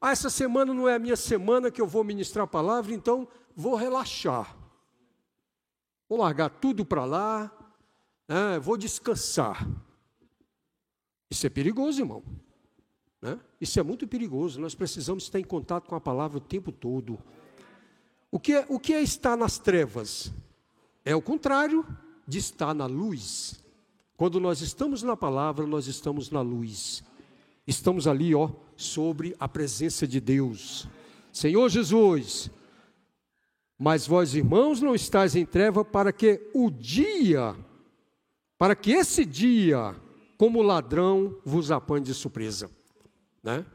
[0.00, 3.26] Ah, essa semana não é a minha semana que eu vou ministrar a palavra, então
[3.56, 4.56] vou relaxar.
[6.08, 7.50] Vou largar tudo para lá,
[8.28, 8.58] né?
[8.58, 9.68] vou descansar.
[11.30, 12.22] Isso é perigoso, irmão.
[13.20, 13.38] Né?
[13.60, 14.60] Isso é muito perigoso.
[14.60, 17.18] Nós precisamos estar em contato com a palavra o tempo todo.
[18.30, 20.32] O que é, o que é estar nas trevas?
[21.04, 21.86] É o contrário
[22.26, 23.62] de estar na luz.
[24.16, 27.02] Quando nós estamos na palavra, nós estamos na luz.
[27.66, 30.88] Estamos ali, ó, sobre a presença de Deus.
[31.32, 32.50] Senhor Jesus,
[33.78, 37.56] mas vós, irmãos, não estáis em treva para que o dia,
[38.62, 39.92] para que esse dia,
[40.38, 42.70] como ladrão, vos apanhe de surpresa.
[43.42, 43.66] Né?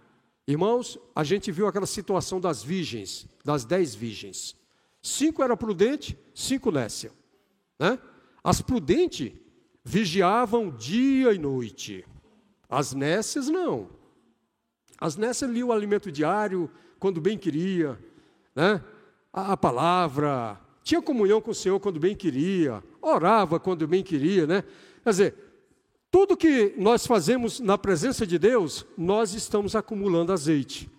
[0.48, 4.56] Irmãos, a gente viu aquela situação das virgens, das dez virgens.
[5.02, 7.12] Cinco eram prudentes, cinco nécia.
[7.78, 8.00] Né?
[8.42, 9.34] As prudentes
[9.84, 12.06] vigiavam dia e noite.
[12.70, 13.90] As nécias não.
[14.98, 18.00] As nécias liam o alimento diário quando bem queria,
[18.56, 18.82] né?
[19.34, 24.48] a, a palavra, tinha comunhão com o Senhor quando bem queria, orava quando bem queria,
[24.48, 24.64] né?
[25.04, 25.36] Quer dizer,
[26.10, 30.90] tudo que nós fazemos na presença de Deus, nós estamos acumulando azeite.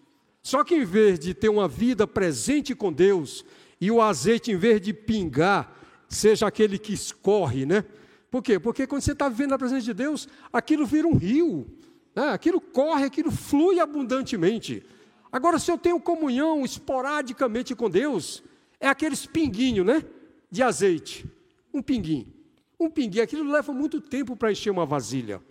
[0.43, 3.47] Só que em vez de ter uma vida presente com Deus,
[3.81, 5.75] e o azeite, em vez de pingar,
[6.07, 7.83] seja aquele que escorre, né?
[8.31, 8.59] Por quê?
[8.59, 11.67] Porque quando você está vivendo na presença de Deus, aquilo vira um rio,
[12.15, 12.29] né?
[12.29, 14.85] aquilo corre, aquilo flui abundantemente.
[15.33, 18.43] Agora, se eu tenho comunhão esporadicamente com Deus,
[18.81, 20.05] é aqueles pinguinho, né?
[20.51, 21.27] De azeite.
[21.73, 22.33] Um pinguinho.
[22.79, 25.43] Um pinguinho, aquilo leva muito tempo para encher uma vasilha.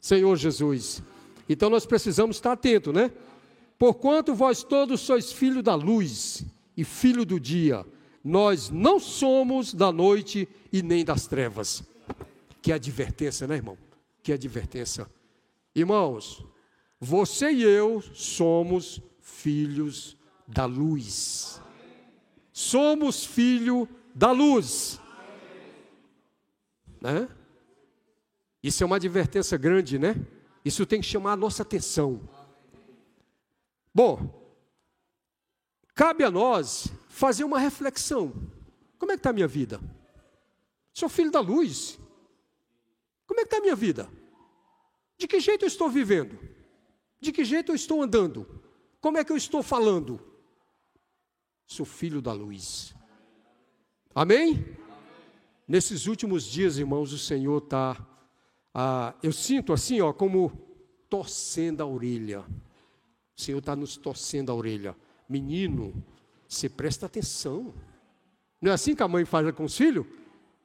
[0.00, 1.02] Senhor Jesus.
[1.48, 3.10] Então nós precisamos estar atentos, né?
[3.78, 6.44] Porquanto vós todos sois filho da luz
[6.76, 7.84] e filho do dia,
[8.22, 11.82] nós não somos da noite e nem das trevas.
[12.60, 13.78] Que advertência, né, irmão?
[14.22, 15.08] Que advertência.
[15.74, 16.44] Irmãos,
[17.00, 21.60] você e eu somos filhos da luz.
[22.58, 25.00] Somos filho da luz.
[27.00, 27.28] Né?
[28.60, 30.16] Isso é uma advertência grande, né?
[30.64, 32.28] Isso tem que chamar a nossa atenção.
[33.94, 34.58] Bom,
[35.94, 38.32] cabe a nós fazer uma reflexão.
[38.98, 39.80] Como é que está a minha vida?
[40.92, 41.96] Sou filho da luz.
[43.24, 44.10] Como é que está a minha vida?
[45.16, 46.36] De que jeito eu estou vivendo?
[47.20, 48.60] De que jeito eu estou andando?
[49.00, 50.27] Como é que eu estou falando?
[51.68, 52.94] Sou filho da luz.
[54.14, 54.74] Amém?
[55.68, 57.94] Nesses últimos dias, irmãos, o Senhor está.
[58.72, 60.50] Ah, eu sinto assim, ó, como
[61.10, 62.40] torcendo a orelha.
[62.40, 64.96] O Senhor está nos torcendo a orelha.
[65.28, 66.02] Menino,
[66.48, 67.74] você presta atenção.
[68.62, 70.06] Não é assim que a mãe faz com os filhos?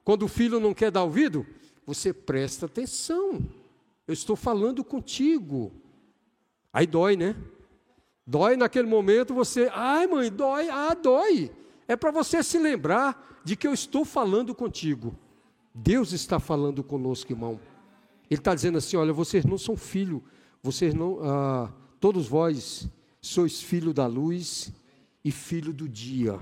[0.05, 1.45] Quando o filho não quer dar ouvido,
[1.85, 3.45] você presta atenção.
[4.07, 5.69] Eu estou falando contigo.
[6.71, 7.35] Aí dói, né?
[8.25, 11.51] Dói naquele momento você, ai mãe, dói, ah, dói.
[11.88, 15.15] É para você se lembrar de que eu estou falando contigo.
[15.73, 17.59] Deus está falando conosco, irmão.
[18.29, 20.23] Ele está dizendo assim: olha, vocês não são filho,
[20.62, 22.88] vocês não, ah, todos vós
[23.19, 24.71] sois filho da luz
[25.23, 26.39] e filho do dia.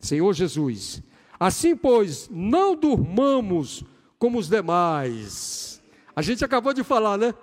[0.00, 1.02] Senhor Jesus.
[1.38, 3.84] Assim, pois, não durmamos
[4.18, 5.82] como os demais.
[6.14, 7.34] A gente acabou de falar, né?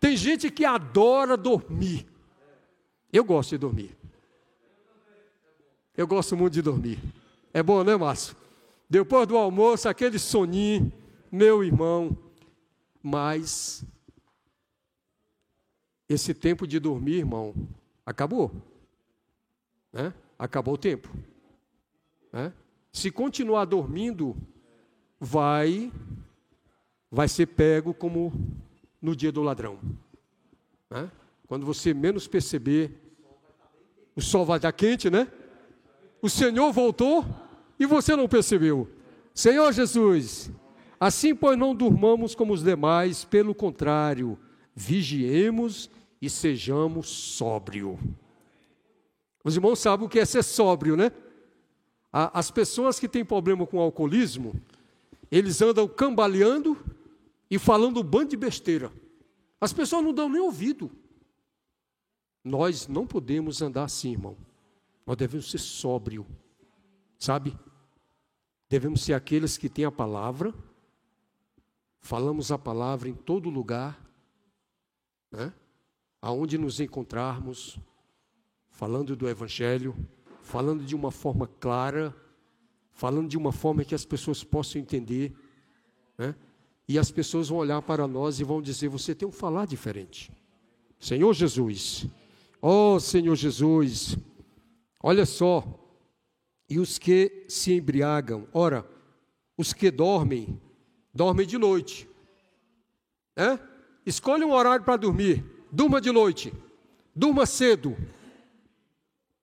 [0.00, 2.06] Tem gente que adora dormir.
[3.16, 3.96] Eu gosto de dormir.
[5.96, 6.98] Eu gosto muito de dormir.
[7.50, 8.36] É bom, né, Márcio?
[8.90, 10.92] Depois do almoço, aquele soninho,
[11.32, 12.14] meu irmão.
[13.02, 13.82] Mas
[16.06, 17.54] esse tempo de dormir, irmão,
[18.04, 18.52] acabou.
[19.90, 20.12] Né?
[20.38, 21.08] Acabou o tempo.
[22.30, 22.52] Né?
[22.92, 24.36] Se continuar dormindo,
[25.18, 25.90] vai
[27.10, 28.30] vai ser pego como
[29.00, 29.80] no dia do ladrão.
[30.90, 31.10] Né?
[31.46, 33.05] Quando você menos perceber,
[34.16, 35.28] o sol vai estar quente, né?
[36.22, 37.24] O Senhor voltou
[37.78, 38.88] e você não percebeu.
[39.34, 40.50] Senhor Jesus,
[40.98, 44.38] assim pois não durmamos como os demais, pelo contrário,
[44.74, 47.98] vigiemos e sejamos sóbrio.
[49.44, 51.12] Os irmãos sabem o que é ser sóbrio, né?
[52.10, 54.54] As pessoas que têm problema com alcoolismo,
[55.30, 56.78] eles andam cambaleando
[57.50, 58.90] e falando um bando de besteira.
[59.60, 60.90] As pessoas não dão nem ouvido.
[62.46, 64.36] Nós não podemos andar assim, irmão.
[65.04, 66.24] Nós devemos ser sóbrio,
[67.18, 67.58] sabe?
[68.68, 70.54] Devemos ser aqueles que têm a palavra,
[72.00, 74.00] falamos a palavra em todo lugar,
[75.28, 75.52] né?
[76.22, 77.80] aonde nos encontrarmos,
[78.70, 79.92] falando do Evangelho,
[80.40, 82.14] falando de uma forma clara,
[82.92, 85.34] falando de uma forma que as pessoas possam entender,
[86.16, 86.32] né?
[86.86, 90.30] e as pessoas vão olhar para nós e vão dizer: Você tem um falar diferente.
[91.00, 92.06] Senhor Jesus,
[92.68, 94.18] oh Senhor Jesus,
[95.00, 95.64] olha só,
[96.68, 98.84] e os que se embriagam, ora,
[99.56, 100.60] os que dormem,
[101.14, 102.08] dormem de noite.
[103.36, 103.56] É?
[104.04, 106.52] Escolha um horário para dormir, durma de noite,
[107.14, 107.96] durma cedo.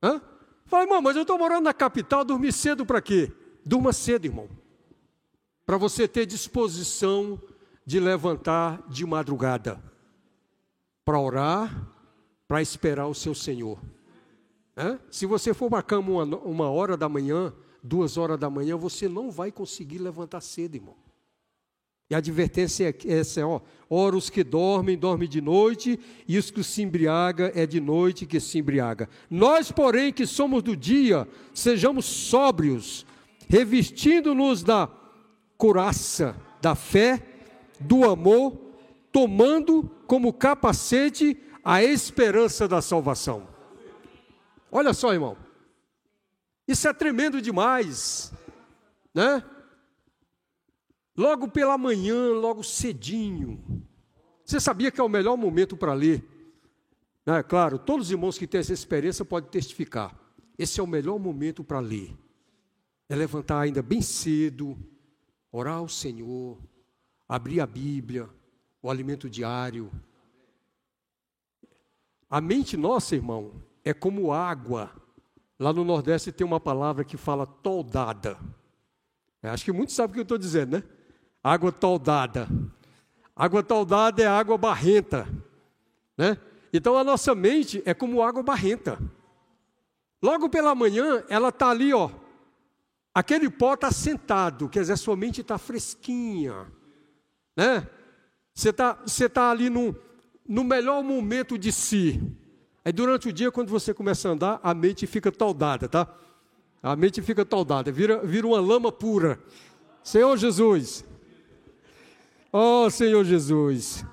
[0.01, 0.21] Hã?
[0.65, 3.31] Fala, irmão, mas eu estou morando na capital, dormir cedo para quê?
[3.65, 4.49] Durma cedo, irmão.
[5.65, 7.41] Para você ter disposição
[7.85, 9.81] de levantar de madrugada,
[11.05, 11.92] para orar,
[12.47, 13.79] para esperar o seu Senhor.
[14.75, 14.97] É?
[15.11, 17.53] Se você for marcar uma, uma hora da manhã,
[17.83, 20.95] duas horas da manhã, você não vai conseguir levantar cedo, irmão.
[22.09, 26.51] E a advertência é essa, ó, ora os que dormem, dormem de noite, e os
[26.51, 29.09] que se embriaga, é de noite que se embriaga.
[29.29, 33.05] Nós, porém, que somos do dia, sejamos sóbrios,
[33.47, 34.89] revestindo-nos da
[35.57, 37.25] couraça, da fé,
[37.79, 38.59] do amor,
[39.11, 43.47] tomando como capacete a esperança da salvação.
[44.71, 45.37] Olha só, irmão.
[46.67, 48.33] Isso é tremendo demais,
[49.13, 49.43] né?
[51.15, 53.85] Logo pela manhã, logo cedinho.
[54.43, 56.23] Você sabia que é o melhor momento para ler?
[57.25, 60.17] É claro, todos os irmãos que têm essa experiência podem testificar.
[60.57, 62.13] Esse é o melhor momento para ler.
[63.07, 64.77] É levantar ainda bem cedo,
[65.51, 66.59] orar ao Senhor,
[67.27, 68.29] abrir a Bíblia,
[68.81, 69.91] o alimento diário.
[72.33, 73.51] A mente nossa, irmão,
[73.85, 74.89] é como água.
[75.59, 78.39] Lá no Nordeste tem uma palavra que fala toldada.
[79.43, 80.83] É, acho que muitos sabem o que eu estou dizendo, né?
[81.43, 82.49] Água toldada.
[83.35, 85.27] Água toldada é água barrenta,
[86.17, 86.35] né?
[86.73, 88.97] Então a nossa mente é como água barrenta.
[90.19, 92.09] Logo pela manhã, ela está ali, ó.
[93.13, 96.65] Aquele pó está sentado, quer dizer, a sua mente está fresquinha,
[97.55, 97.87] né?
[98.55, 99.95] Você está você tá ali no,
[100.47, 102.21] no melhor momento de si.
[102.85, 106.07] Aí durante o dia, quando você começa a andar, a mente fica toldada, tá?
[106.81, 109.39] A mente fica toldada, vira, vira uma lama pura.
[110.03, 111.05] Senhor Jesus.
[112.51, 114.05] Oh, Senhor Jesus.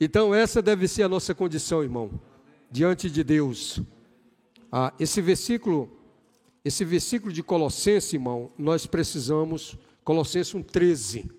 [0.00, 2.10] Então, essa deve ser a nossa condição, irmão,
[2.70, 3.80] diante de Deus.
[4.70, 5.88] Ah, esse versículo,
[6.64, 11.30] esse versículo de Colossenses, irmão, nós precisamos, Colossenses 1,13.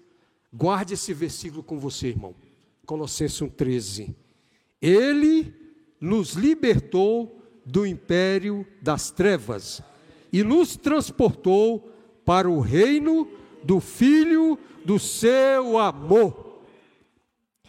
[0.52, 2.34] Guarde esse versículo com você, irmão.
[2.86, 4.16] Colossenses 1,13.
[4.82, 5.54] Ele
[6.00, 9.82] nos libertou do império das trevas
[10.32, 11.92] e nos transportou
[12.26, 13.30] para o reino
[13.64, 16.62] do Filho do seu amor.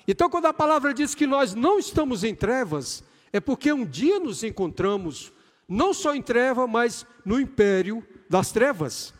[0.06, 4.18] Então, quando a palavra diz que nós não estamos em trevas, é porque um dia
[4.18, 5.32] nos encontramos
[5.68, 9.12] não só em treva, mas no império das trevas.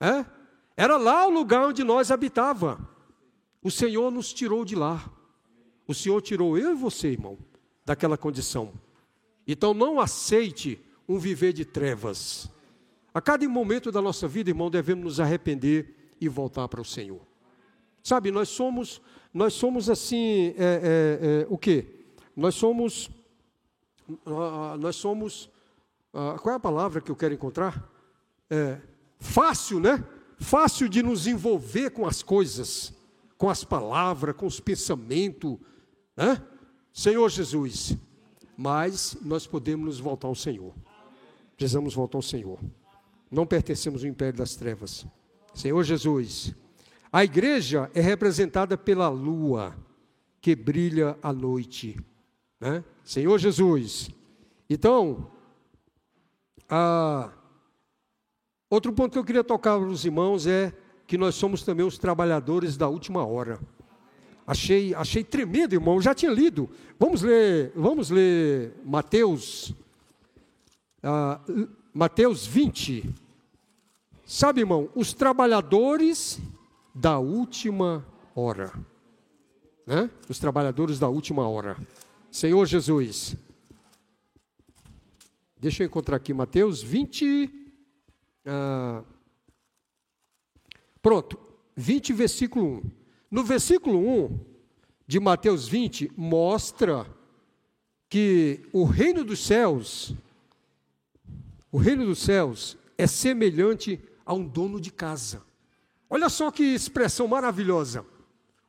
[0.00, 0.24] É?
[0.76, 2.78] Era lá o lugar onde nós habitava.
[3.62, 5.08] O Senhor nos tirou de lá.
[5.86, 7.38] O Senhor tirou eu e você, irmão
[7.84, 8.72] daquela condição.
[9.46, 12.48] Então não aceite um viver de trevas.
[13.12, 17.20] A cada momento da nossa vida, irmão, devemos nos arrepender e voltar para o Senhor.
[18.02, 19.00] Sabe, nós somos,
[19.32, 21.86] nós somos assim, é, é, é, o quê?
[22.34, 23.08] Nós somos,
[24.08, 25.44] uh, nós somos,
[26.12, 27.88] uh, qual é a palavra que eu quero encontrar?
[28.50, 28.78] É,
[29.18, 30.04] fácil, né?
[30.38, 32.92] Fácil de nos envolver com as coisas,
[33.38, 35.56] com as palavras, com os pensamentos,
[36.92, 37.96] Senhor Jesus,
[38.56, 40.72] mas nós podemos nos voltar ao Senhor.
[41.56, 42.58] Precisamos voltar ao Senhor.
[43.30, 45.06] Não pertencemos ao império das trevas.
[45.54, 46.54] Senhor Jesus,
[47.12, 49.76] a igreja é representada pela lua
[50.40, 51.96] que brilha à noite.
[52.60, 52.84] Né?
[53.04, 54.10] Senhor Jesus.
[54.68, 55.30] Então,
[56.68, 57.30] a...
[58.68, 60.72] outro ponto que eu queria tocar para os irmãos é
[61.06, 63.60] que nós somos também os trabalhadores da última hora.
[64.46, 66.00] Achei, achei tremendo, irmão.
[66.00, 66.68] já tinha lido.
[66.98, 69.70] Vamos ler, vamos ler Mateus,
[71.02, 73.14] uh, Mateus 20.
[74.26, 76.38] Sabe, irmão, os trabalhadores
[76.94, 78.72] da última hora.
[79.86, 80.10] Né?
[80.28, 81.76] Os trabalhadores da última hora.
[82.30, 83.36] Senhor Jesus.
[85.58, 87.44] Deixa eu encontrar aqui Mateus 20.
[87.46, 87.50] Uh,
[88.46, 89.02] ah,
[91.00, 91.38] pronto,
[91.76, 93.03] 20, versículo 1.
[93.34, 94.38] No versículo 1
[95.08, 97.04] de Mateus 20, mostra
[98.08, 100.14] que o reino dos céus,
[101.72, 105.42] o reino dos céus é semelhante a um dono de casa.
[106.08, 108.06] Olha só que expressão maravilhosa.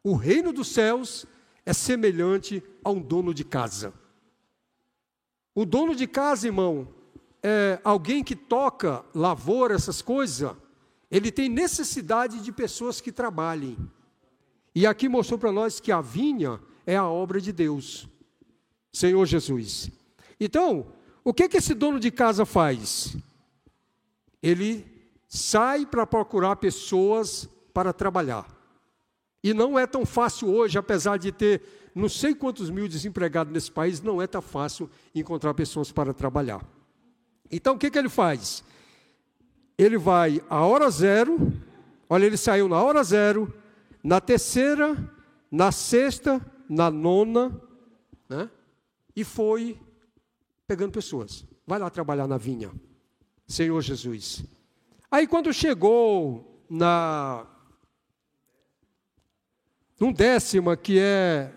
[0.03, 1.27] O reino dos céus
[1.63, 3.93] é semelhante a um dono de casa.
[5.53, 6.87] O dono de casa, irmão,
[7.43, 10.55] é alguém que toca lavoura, essas coisas,
[11.11, 13.77] ele tem necessidade de pessoas que trabalhem.
[14.75, 18.09] E aqui mostrou para nós que a vinha é a obra de Deus,
[18.91, 19.89] Senhor Jesus.
[20.37, 20.87] Então,
[21.23, 23.15] o que, que esse dono de casa faz?
[24.43, 24.85] Ele
[25.29, 28.45] sai para procurar pessoas para trabalhar.
[29.41, 31.61] E não é tão fácil hoje, apesar de ter
[31.95, 36.61] não sei quantos mil desempregados nesse país, não é tão fácil encontrar pessoas para trabalhar.
[37.49, 38.63] Então, o que, que ele faz?
[39.77, 41.53] Ele vai a hora zero,
[42.09, 43.53] olha, ele saiu na hora zero,
[44.05, 44.95] na terceira,
[45.49, 46.39] na sexta,
[46.69, 47.59] na nona,
[48.29, 48.51] né?
[49.15, 49.81] e foi
[50.67, 51.43] pegando pessoas.
[51.65, 52.71] Vai lá trabalhar na vinha,
[53.47, 54.43] Senhor Jesus.
[55.09, 57.47] Aí quando chegou na
[59.99, 61.51] um décima, que é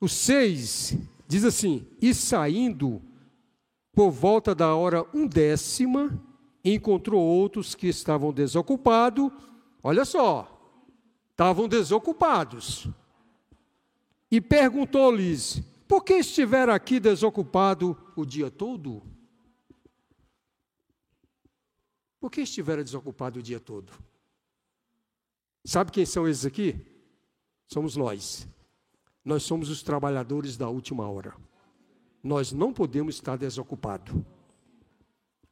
[0.00, 0.96] o seis,
[1.28, 3.00] diz assim: e saindo
[3.92, 6.10] por volta da hora um décima,
[6.64, 9.30] encontrou outros que estavam desocupados.
[9.80, 10.57] Olha só,
[11.38, 12.88] estavam desocupados.
[14.28, 19.00] E perguntou-lhes: Por que estiver aqui desocupado o dia todo?
[22.18, 23.92] Por que estiver desocupado o dia todo?
[25.64, 26.84] Sabe quem são esses aqui?
[27.68, 28.48] Somos nós.
[29.24, 31.36] Nós somos os trabalhadores da última hora.
[32.20, 34.12] Nós não podemos estar desocupados.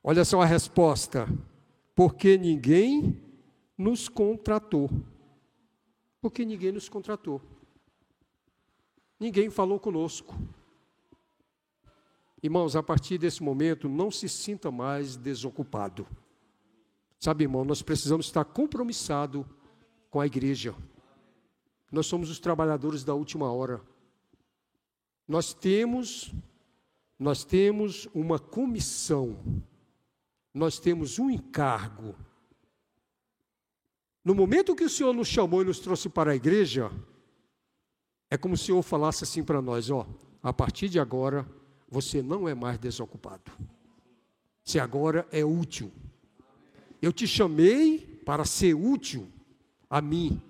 [0.03, 1.29] Olha só a resposta.
[1.95, 3.23] Porque ninguém
[3.79, 4.91] nos contratou.
[6.27, 7.41] Porque ninguém nos contratou.
[9.17, 10.35] Ninguém falou conosco.
[12.43, 16.05] Irmãos, a partir desse momento, não se sinta mais desocupado.
[17.21, 19.49] Sabe, irmão, nós precisamos estar compromissado
[20.11, 20.75] com a igreja.
[21.93, 23.81] Nós somos os trabalhadores da última hora.
[25.29, 26.35] Nós temos
[27.21, 29.39] nós temos uma comissão.
[30.53, 32.17] Nós temos um encargo
[34.27, 36.91] no momento que o Senhor nos chamou e nos trouxe para a igreja,
[38.29, 40.05] é como se o Senhor falasse assim para nós: ó,
[40.43, 41.49] a partir de agora,
[41.89, 43.53] você não é mais desocupado.
[44.65, 45.93] Você agora é útil.
[47.01, 49.29] Eu te chamei para ser útil
[49.89, 50.43] a mim,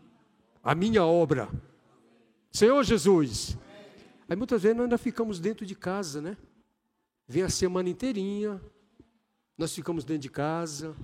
[0.62, 1.46] a minha obra.
[2.50, 3.58] Senhor Jesus.
[4.26, 6.38] Aí muitas vezes nós ainda ficamos dentro de casa, né?
[7.28, 8.58] Vem a semana inteirinha,
[9.58, 10.96] nós ficamos dentro de casa,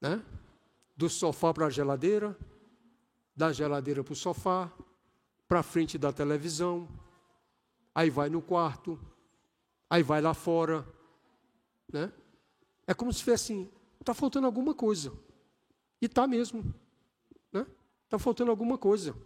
[0.00, 0.22] né?
[0.96, 2.36] Do sofá para a geladeira,
[3.36, 4.70] da geladeira para o sofá,
[5.48, 6.88] para frente da televisão,
[7.94, 8.98] aí vai no quarto,
[9.88, 10.86] aí vai lá fora,
[11.92, 12.12] né?
[12.86, 13.70] É como se fosse assim,
[14.00, 15.12] está faltando alguma coisa.
[16.00, 16.74] E está mesmo,
[17.52, 17.66] né?
[18.04, 19.16] Está faltando alguma coisa.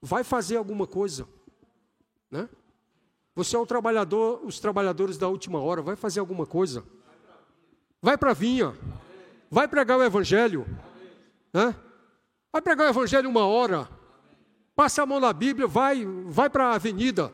[0.00, 1.28] Vai fazer alguma coisa,
[2.30, 2.48] né?
[3.34, 6.84] Você é um trabalhador, os trabalhadores da última hora, vai fazer alguma coisa.
[8.02, 8.74] Vai para a vinha.
[9.50, 10.64] Vai pregar o Evangelho.
[11.52, 11.74] Né?
[12.52, 13.88] Vai pregar o Evangelho uma hora.
[14.76, 17.32] Passa a mão na Bíblia, vai, vai para a avenida.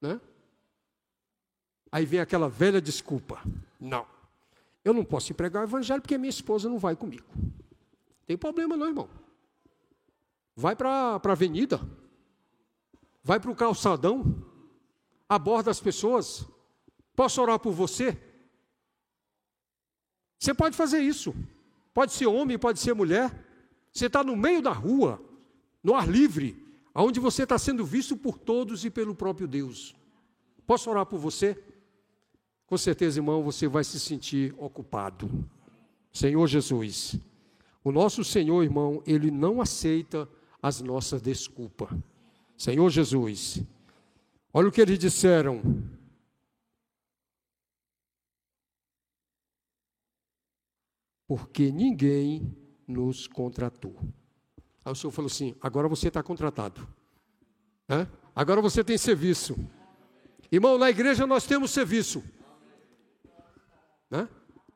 [0.00, 0.20] Né?
[1.90, 3.42] Aí vem aquela velha desculpa:
[3.80, 4.06] não,
[4.84, 7.26] eu não posso pregar o evangelho porque minha esposa não vai comigo.
[8.26, 9.08] Tem problema não, irmão.
[10.54, 11.80] Vai para a avenida,
[13.22, 14.44] vai para o calçadão,
[15.28, 16.46] aborda as pessoas.
[17.16, 18.16] Posso orar por você?
[20.38, 21.34] Você pode fazer isso.
[21.92, 23.34] Pode ser homem, pode ser mulher.
[23.92, 25.20] Você está no meio da rua,
[25.82, 26.64] no ar livre,
[26.94, 29.94] onde você está sendo visto por todos e pelo próprio Deus.
[30.66, 31.60] Posso orar por você?
[32.66, 35.28] Com certeza, irmão, você vai se sentir ocupado.
[36.12, 37.16] Senhor Jesus,
[37.82, 40.28] o nosso Senhor, irmão, ele não aceita
[40.62, 41.88] as nossas desculpas.
[42.56, 43.62] Senhor Jesus,
[44.52, 45.62] olha o que eles disseram.
[51.28, 52.56] Porque ninguém
[52.86, 53.94] nos contratou.
[54.84, 56.88] Aí o Senhor falou assim: agora você está contratado.
[57.88, 58.08] Hã?
[58.34, 59.56] Agora você tem serviço.
[60.50, 62.24] Irmão, na igreja nós temos serviço.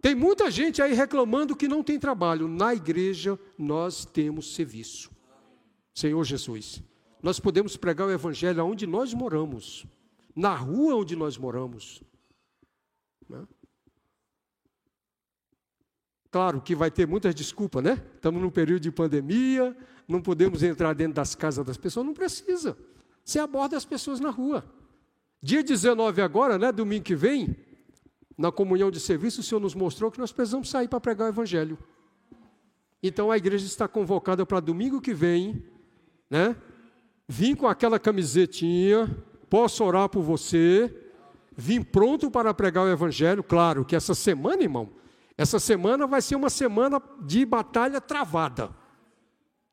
[0.02, 2.48] Tem muita gente aí reclamando que não tem trabalho.
[2.48, 5.10] Na igreja nós temos serviço.
[5.94, 6.82] Senhor Jesus,
[7.22, 9.86] nós podemos pregar o Evangelho onde nós moramos,
[10.34, 12.02] na rua onde nós moramos.
[16.32, 18.02] Claro que vai ter muitas desculpas, né?
[18.14, 19.76] Estamos num período de pandemia,
[20.08, 22.74] não podemos entrar dentro das casas das pessoas, não precisa.
[23.22, 24.64] Você aborda as pessoas na rua.
[25.42, 27.54] Dia 19 agora, né, domingo que vem,
[28.38, 31.30] na comunhão de serviço, o Senhor nos mostrou que nós precisamos sair para pregar o
[31.30, 31.78] Evangelho.
[33.02, 35.62] Então a igreja está convocada para domingo que vem,
[36.30, 36.56] né?
[37.28, 40.94] Vim com aquela camisetinha, posso orar por você,
[41.54, 43.42] vim pronto para pregar o Evangelho.
[43.42, 45.01] Claro que essa semana, irmão,
[45.42, 48.70] essa semana vai ser uma semana de batalha travada.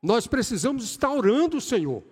[0.02, 2.02] Nós precisamos estar orando o Senhor.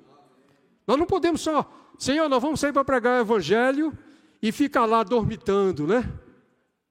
[0.86, 3.96] Nós não podemos só, Senhor, nós vamos sair para pregar o Evangelho
[4.40, 6.10] e ficar lá dormitando, né?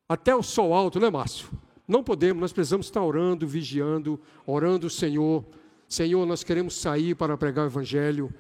[0.07, 1.49] Até o sol alto, né, Márcio?
[1.88, 5.43] Não podemos, nós precisamos estar orando, vigiando, orando o Senhor
[5.88, 8.34] Senhor, nós queremos sair para pregar o Evangelho.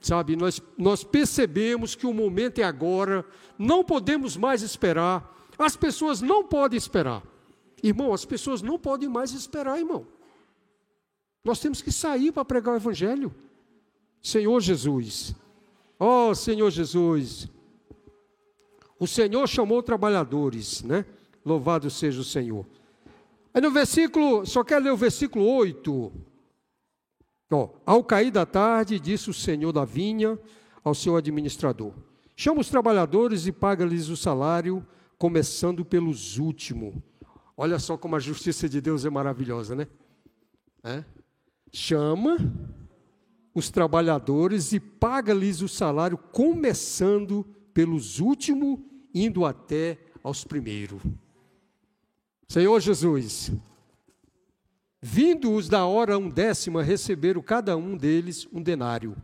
[0.00, 3.24] Sabe, nós, nós percebemos que o momento é agora,
[3.58, 7.22] não podemos mais esperar, as pessoas não podem esperar.
[7.82, 10.06] Irmão, as pessoas não podem mais esperar, irmão.
[11.44, 13.34] Nós temos que sair para pregar o Evangelho.
[14.22, 15.34] Senhor Jesus,
[16.00, 17.48] ó oh, Senhor Jesus,
[18.98, 21.04] o Senhor chamou trabalhadores, né?
[21.44, 22.66] Louvado seja o Senhor.
[23.54, 26.12] Aí no versículo, só quero ler o versículo 8.
[27.50, 30.38] Ó, ao cair da tarde, disse o senhor da vinha
[30.82, 31.92] ao seu administrador:
[32.34, 36.94] Chama os trabalhadores e paga-lhes o salário, começando pelos últimos.
[37.56, 39.86] Olha só como a justiça de Deus é maravilhosa, né?
[40.84, 41.04] É?
[41.72, 42.36] Chama
[43.54, 48.78] os trabalhadores e paga-lhes o salário, começando pelos últimos,
[49.14, 51.00] indo até aos primeiros.
[52.46, 53.50] Senhor Jesus,
[55.08, 59.16] Vindo-os da hora undécima, receberam cada um deles um denário.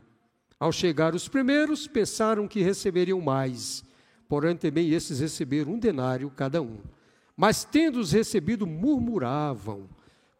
[0.59, 3.83] Ao chegar os primeiros, pensaram que receberiam mais,
[4.29, 6.79] porém também esses receberam um denário cada um.
[7.43, 9.89] Mas, tendo-os recebido, murmuravam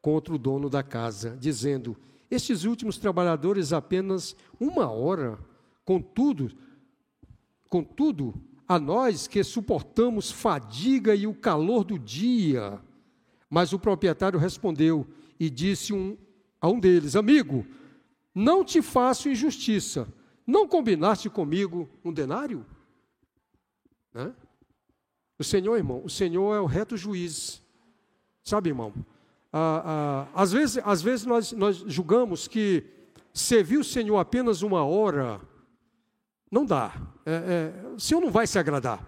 [0.01, 1.97] contra o dono da casa, dizendo:
[2.31, 5.37] Estes últimos trabalhadores apenas uma hora,
[5.85, 6.53] contudo,
[7.69, 12.81] contudo, a nós que suportamos fadiga e o calor do dia.
[13.51, 15.05] Mas o proprietário respondeu:
[15.41, 16.17] e disse um,
[16.61, 17.67] a um deles: Amigo,
[18.33, 20.07] não te faço injustiça.
[20.47, 22.65] Não combinaste comigo um denário?
[24.15, 24.33] Né?
[25.43, 27.61] O Senhor, irmão, o Senhor é o reto juiz.
[28.45, 28.95] Sabe, irmão?
[29.53, 32.85] Ah, ah, às vezes, às vezes nós, nós julgamos que
[33.35, 35.41] servir o Senhor apenas uma hora
[36.49, 36.95] não dá.
[37.27, 39.05] É, é, o Senhor não vai se agradar.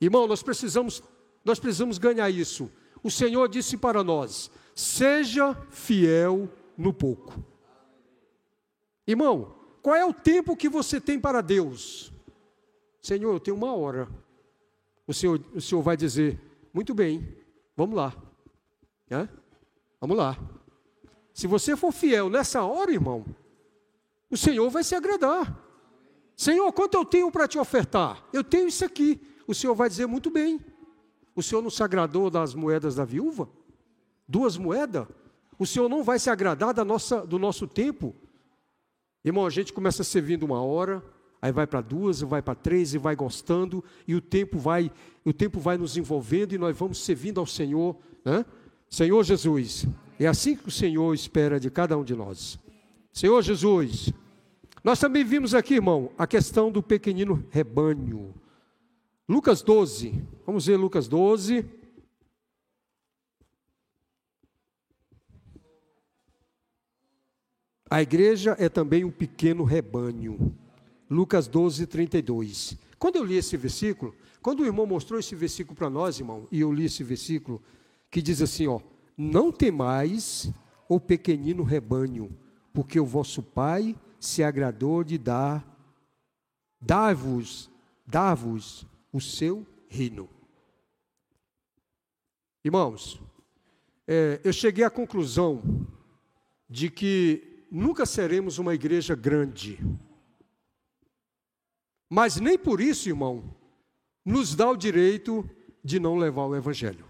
[0.00, 1.00] Irmão, nós precisamos,
[1.44, 2.68] nós precisamos ganhar isso.
[3.00, 7.40] O Senhor disse para nós: Seja fiel no pouco.
[9.06, 12.12] Irmão, qual é o tempo que você tem para Deus?
[13.00, 14.08] Senhor, eu tenho uma hora.
[15.06, 16.40] O Senhor, o senhor vai dizer:
[16.72, 17.36] Muito bem,
[17.76, 18.14] vamos lá.
[20.00, 20.36] Vamos lá.
[21.32, 23.24] Se você for fiel nessa hora, irmão,
[24.30, 25.62] o Senhor vai se agradar.
[26.34, 28.26] Senhor, quanto eu tenho para te ofertar?
[28.32, 29.20] Eu tenho isso aqui.
[29.46, 30.60] O Senhor vai dizer: Muito bem.
[31.34, 33.48] O Senhor não se agradou das moedas da viúva?
[34.28, 35.06] duas moedas,
[35.58, 38.14] o Senhor não vai se agradar da nossa, do nosso tempo.
[39.24, 41.02] Irmão, a gente começa servindo uma hora,
[41.40, 44.90] aí vai para duas, vai para três e vai gostando, e o tempo vai,
[45.24, 48.44] o tempo vai nos envolvendo e nós vamos servindo ao Senhor, né?
[48.88, 49.86] Senhor Jesus,
[50.18, 52.58] é assim que o Senhor espera de cada um de nós.
[53.12, 54.12] Senhor Jesus,
[54.82, 58.34] nós também vimos aqui, irmão, a questão do pequenino rebanho.
[59.28, 61.64] Lucas 12, vamos ver Lucas 12.
[67.90, 70.56] A igreja é também um pequeno rebanho.
[71.08, 72.76] Lucas 12, 32.
[72.98, 76.60] Quando eu li esse versículo, quando o irmão mostrou esse versículo para nós, irmão, e
[76.60, 77.62] eu li esse versículo,
[78.10, 78.80] que diz assim: ó,
[79.16, 80.50] não temais
[80.88, 82.36] o pequenino rebanho,
[82.72, 85.64] porque o vosso Pai se agradou de dar,
[86.80, 87.70] dar-vos,
[88.06, 90.28] dar-vos o seu reino.
[92.64, 93.20] Irmãos,
[94.06, 95.62] é, eu cheguei à conclusão
[96.68, 99.78] de que nunca seremos uma igreja grande.
[102.08, 103.44] Mas nem por isso, irmão,
[104.24, 105.48] nos dá o direito
[105.82, 107.04] de não levar o Evangelho.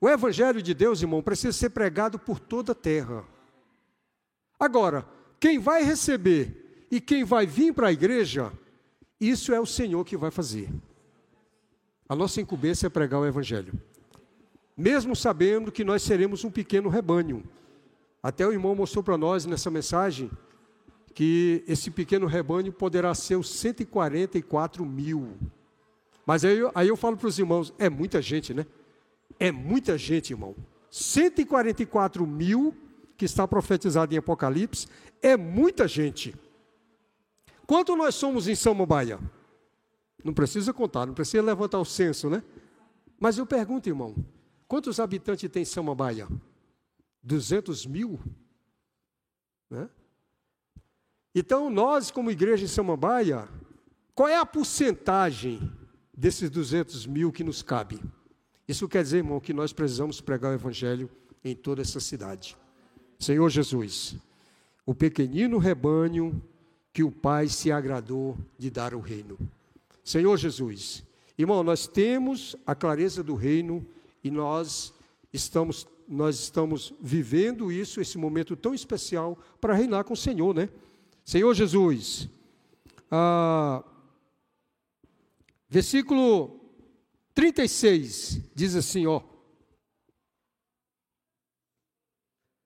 [0.00, 3.24] O Evangelho de Deus, irmão, precisa ser pregado por toda a terra.
[4.58, 5.06] Agora,
[5.38, 8.52] quem vai receber e quem vai vir para a igreja,
[9.20, 10.70] isso é o Senhor que vai fazer.
[12.08, 13.72] A nossa incumbência é pregar o Evangelho.
[14.76, 17.44] Mesmo sabendo que nós seremos um pequeno rebanho,
[18.22, 20.30] até o irmão mostrou para nós nessa mensagem
[21.14, 25.36] que esse pequeno rebanho poderá ser os 144 mil.
[26.24, 28.66] Mas aí, aí eu falo para os irmãos: é muita gente, né?
[29.38, 30.54] É muita gente, irmão.
[30.90, 32.74] 144 mil,
[33.16, 34.86] que está profetizado em Apocalipse,
[35.22, 36.34] é muita gente.
[37.66, 39.18] Quanto nós somos em Samambaia?
[40.24, 42.42] Não precisa contar, não precisa levantar o censo, né?
[43.18, 44.14] Mas eu pergunto, irmão:
[44.66, 46.28] quantos habitantes tem Samambaia?
[47.22, 48.18] 200 mil.
[49.68, 49.88] Né?
[51.34, 53.48] Então, nós, como igreja em Samambaia,
[54.14, 55.60] qual é a porcentagem
[56.12, 58.00] desses 200 mil que nos cabe?
[58.66, 61.10] Isso quer dizer, irmão, que nós precisamos pregar o Evangelho
[61.44, 62.56] em toda essa cidade.
[63.18, 64.16] Senhor Jesus,
[64.84, 66.42] o pequenino rebanho
[66.92, 69.38] que o Pai se agradou de dar o reino.
[70.02, 71.04] Senhor Jesus,
[71.38, 73.86] irmão, nós temos a clareza do reino
[74.24, 74.92] e nós
[75.32, 80.68] estamos nós estamos vivendo isso, esse momento tão especial, para reinar com o Senhor, né?
[81.30, 82.28] Senhor Jesus,
[83.08, 83.84] ah,
[85.68, 86.58] versículo
[87.32, 89.22] 36 diz assim: ó.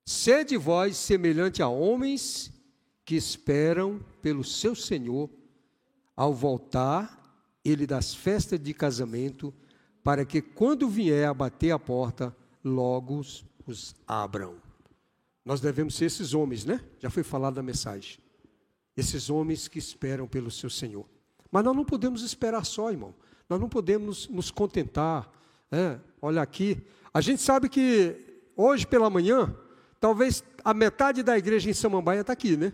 [0.06, 2.50] Sede vós semelhante a homens
[3.04, 5.28] que esperam pelo seu Senhor,
[6.16, 9.52] ao voltar ele das festas de casamento,
[10.02, 12.34] para que quando vier a bater a porta,
[12.64, 13.20] logo
[13.66, 14.56] os abram.
[15.44, 16.82] Nós devemos ser esses homens, né?
[16.98, 18.23] Já foi falado na mensagem.
[18.96, 21.06] Esses homens que esperam pelo seu Senhor.
[21.50, 23.14] Mas nós não podemos esperar só, irmão.
[23.48, 25.30] Nós não podemos nos contentar.
[25.70, 26.00] Né?
[26.20, 26.82] Olha aqui.
[27.12, 28.16] A gente sabe que
[28.56, 29.54] hoje pela manhã,
[30.00, 32.72] talvez a metade da igreja em Samambaia está aqui, né?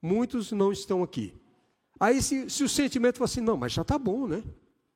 [0.00, 1.34] Muitos não estão aqui.
[1.98, 4.42] Aí se, se o sentimento for assim, não, mas já está bom, né?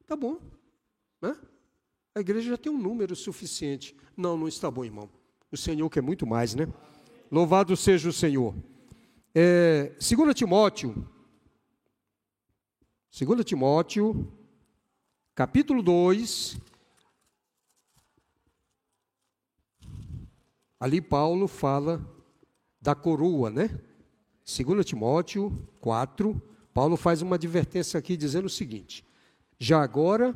[0.01, 0.39] Está bom.
[1.21, 1.37] Né?
[2.15, 3.97] A igreja já tem um número suficiente.
[4.17, 5.09] Não, não está bom, irmão.
[5.51, 6.69] O Senhor quer muito mais, né?
[7.31, 8.55] Louvado seja o Senhor.
[9.33, 11.09] É, 2 Timóteo,
[13.17, 14.33] 2 Timóteo,
[15.37, 16.59] capítulo 2.
[20.81, 22.05] Ali Paulo fala
[22.81, 23.69] da coroa, né?
[24.45, 26.43] 2 Timóteo 4,
[26.75, 29.07] Paulo faz uma advertência aqui dizendo o seguinte:
[29.61, 30.35] Já agora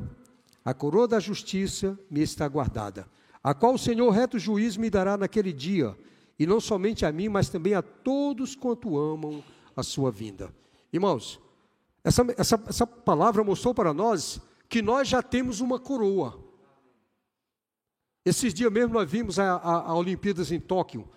[0.64, 3.10] a coroa da justiça me está guardada,
[3.42, 5.96] a qual o Senhor reto juiz me dará naquele dia,
[6.38, 9.42] e não somente a mim, mas também a todos quanto amam
[9.76, 10.54] a sua vinda.
[10.92, 11.40] Irmãos,
[12.02, 16.42] essa, essa, essa palavra mostrou para nós que nós já temos uma coroa.
[18.24, 21.08] Esses dias mesmo nós vimos a, a, a Olimpíadas em Tóquio,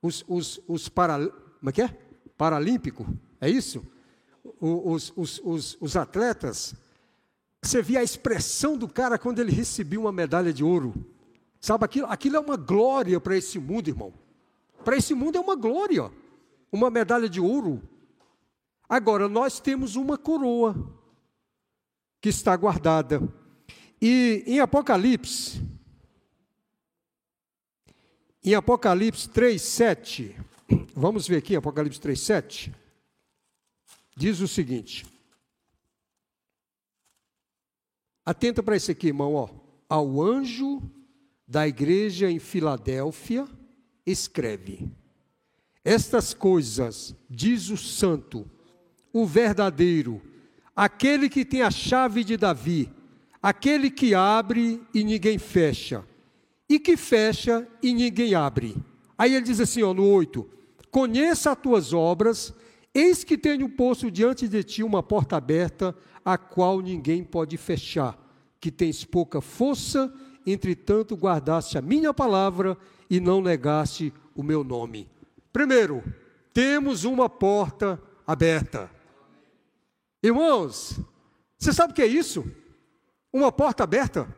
[0.00, 1.88] os, os, os para, como é que é?
[2.36, 3.06] Paralímpico,
[3.40, 3.84] é isso?
[4.60, 6.74] Os, os, os, os atletas
[7.62, 10.94] você via a expressão do cara quando ele recebia uma medalha de ouro.
[11.60, 14.14] Sabe, aquilo, aquilo é uma glória para esse mundo, irmão.
[14.86, 16.12] Para esse mundo é uma glória.
[16.70, 17.82] Uma medalha de ouro.
[18.88, 20.76] Agora, nós temos uma coroa
[22.20, 23.20] que está guardada.
[24.00, 25.60] E em Apocalipse,
[28.44, 30.36] em Apocalipse 3, 7,
[30.94, 32.74] vamos ver aqui, Apocalipse 3, 7,
[34.16, 35.04] diz o seguinte:
[38.24, 39.34] Atenta para isso aqui, irmão.
[39.34, 39.48] Ó.
[39.88, 40.80] Ao anjo
[41.44, 43.48] da igreja em Filadélfia,
[44.06, 44.88] escreve:
[45.84, 48.48] Estas coisas diz o santo,
[49.12, 50.22] o verdadeiro,
[50.74, 52.90] aquele que tem a chave de Davi,
[53.42, 56.04] aquele que abre e ninguém fecha,
[56.68, 58.76] e que fecha e ninguém abre.
[59.18, 60.48] Aí ele diz assim, ó, no 8:
[60.90, 62.54] Conheça as tuas obras,
[62.96, 65.94] Eis que tenho posto diante de ti uma porta aberta,
[66.24, 68.18] a qual ninguém pode fechar,
[68.58, 70.10] que tens pouca força,
[70.46, 72.74] entretanto guardaste a minha palavra
[73.08, 75.08] e não negaste o meu nome.
[75.52, 76.02] Primeiro,
[76.52, 78.90] temos uma porta aberta.
[80.22, 80.98] Irmãos,
[81.58, 82.44] você sabe o que é isso?
[83.32, 84.34] Uma porta aberta?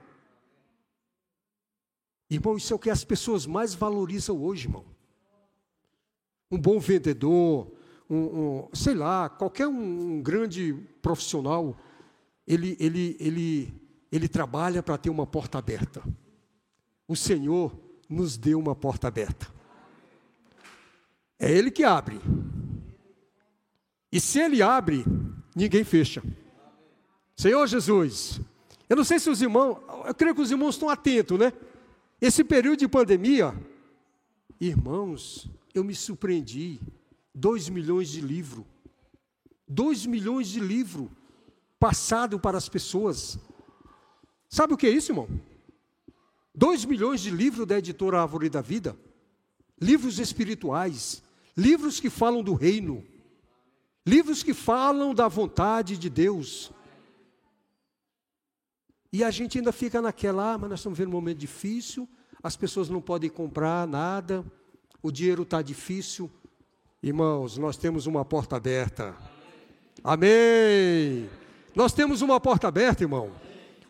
[2.31, 4.85] Irmão, isso é o que as pessoas mais valorizam hoje, irmão.
[6.51, 7.73] Um bom vendedor,
[8.09, 11.77] um, um, sei lá, qualquer um, um grande profissional,
[12.47, 13.75] ele, ele, ele,
[14.12, 16.03] ele trabalha para ter uma porta aberta.
[17.07, 17.73] O Senhor
[18.09, 19.53] nos deu uma porta aberta.
[21.39, 22.21] É Ele que abre.
[24.11, 25.05] E se Ele abre,
[25.55, 26.23] ninguém fecha.
[27.37, 28.41] Senhor Jesus,
[28.89, 31.53] eu não sei se os irmãos, eu creio que os irmãos estão atentos, né?
[32.21, 33.55] Esse período de pandemia,
[34.61, 36.81] irmãos, eu me surpreendi.
[37.35, 38.65] 2 milhões de livros.
[39.69, 41.09] 2 milhões de livros
[41.79, 43.39] passado para as pessoas.
[44.49, 45.29] Sabe o que é isso, irmão?
[46.59, 48.97] 2 milhões de livros da editora Árvore da Vida.
[49.81, 51.23] Livros espirituais.
[51.57, 53.07] Livros que falam do reino.
[54.05, 56.73] Livros que falam da vontade de Deus.
[59.13, 62.09] E a gente ainda fica naquela, ah, mas nós estamos vendo um momento difícil,
[62.43, 64.45] as pessoas não podem comprar nada,
[65.01, 66.29] o dinheiro está difícil.
[67.01, 69.17] Irmãos, nós temos uma porta aberta.
[70.03, 71.31] Amém.
[71.73, 73.31] Nós temos uma porta aberta, irmão.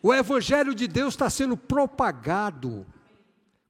[0.01, 2.85] O Evangelho de Deus está sendo propagado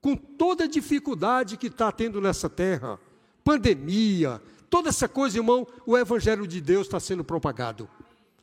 [0.02, 3.00] com toda a dificuldade que está tendo nessa terra,
[3.44, 7.90] pandemia, toda essa coisa, irmão, o Evangelho de Deus está sendo propagado.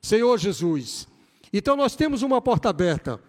[0.03, 1.09] Senhor Jesus.
[1.53, 3.20] Então nós temos uma porta aberta,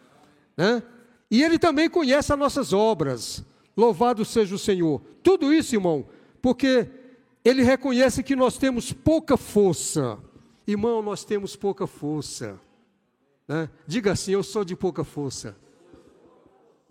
[0.56, 0.84] né?
[1.30, 3.44] E Ele também conhece as nossas obras.
[3.76, 5.02] Louvado seja o Senhor.
[5.22, 6.06] Tudo isso, irmão,
[6.42, 6.90] porque
[7.48, 10.18] ele reconhece que nós temos pouca força.
[10.68, 12.60] Irmão, nós temos pouca força.
[13.48, 13.70] Né?
[13.86, 15.56] Diga assim: eu sou de pouca força.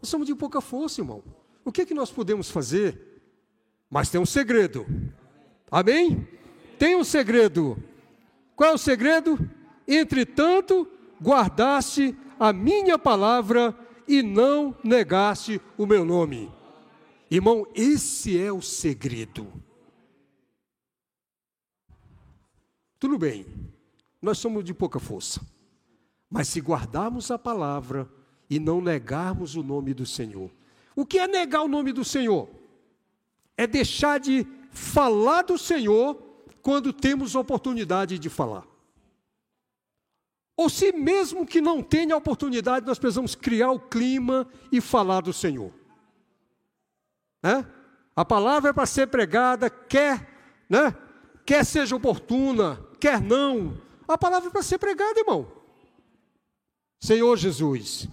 [0.00, 1.22] Nós somos de pouca força, irmão.
[1.64, 3.20] O que, é que nós podemos fazer?
[3.90, 4.86] Mas tem um segredo.
[5.70, 6.26] Amém?
[6.78, 7.82] Tem um segredo.
[8.54, 9.38] Qual é o segredo?
[9.86, 10.88] Entretanto,
[11.22, 13.76] guardaste a minha palavra
[14.06, 16.52] e não negaste o meu nome.
[17.30, 19.52] Irmão, esse é o segredo.
[22.98, 23.46] Tudo bem,
[24.22, 25.40] nós somos de pouca força,
[26.30, 28.08] mas se guardarmos a palavra
[28.48, 30.50] e não negarmos o nome do Senhor,
[30.94, 32.48] o que é negar o nome do Senhor?
[33.56, 36.14] É deixar de falar do Senhor
[36.62, 38.66] quando temos oportunidade de falar.
[40.56, 45.32] Ou se mesmo que não tenha oportunidade, nós precisamos criar o clima e falar do
[45.32, 45.72] Senhor.
[47.42, 47.64] É?
[48.16, 50.26] A palavra é para ser pregada, quer,
[50.68, 50.96] né?
[51.44, 53.78] quer seja oportuna, quer não.
[54.08, 55.46] A palavra é para ser pregada, irmão.
[57.00, 58.08] Senhor Jesus.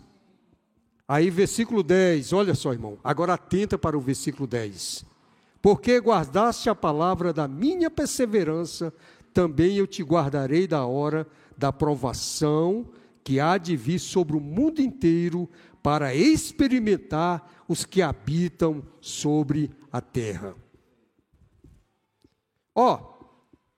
[1.07, 2.97] Aí, versículo 10, olha só, irmão.
[3.03, 5.05] Agora atenta para o versículo 10.
[5.61, 8.93] Porque guardaste a palavra da minha perseverança,
[9.34, 11.27] também eu te guardarei da hora
[11.57, 12.89] da provação
[13.23, 15.49] que há de vir sobre o mundo inteiro
[15.81, 20.55] para experimentar os que habitam sobre a terra.
[22.75, 23.25] Ó, oh,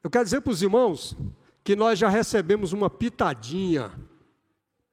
[0.04, 1.16] eu quero dizer para os irmãos
[1.64, 3.92] que nós já recebemos uma pitadinha.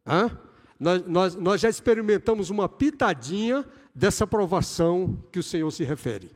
[0.07, 0.39] Hã?
[0.79, 6.31] Nós, nós, nós já experimentamos uma pitadinha dessa provação que o Senhor se refere.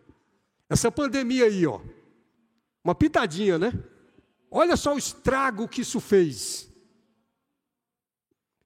[0.68, 1.80] Essa pandemia aí, ó.
[2.84, 3.72] Uma pitadinha, né?
[4.50, 6.72] Olha só o estrago que isso fez.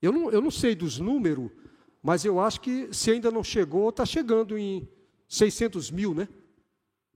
[0.01, 1.51] Eu não, eu não sei dos números,
[2.01, 4.87] mas eu acho que se ainda não chegou, está chegando em
[5.27, 6.27] 600 mil, né?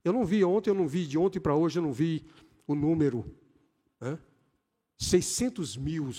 [0.04, 2.24] Eu não vi ontem, eu não vi de ontem para hoje, eu não vi
[2.66, 3.24] o número,
[4.00, 4.18] né?
[4.98, 6.10] 600 mil,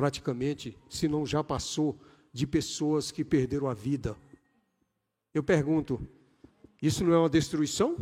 [0.00, 1.94] praticamente, se não já passou,
[2.32, 4.16] de pessoas que perderam a vida.
[5.34, 6.00] Eu pergunto,
[6.80, 7.98] isso não é uma destruição?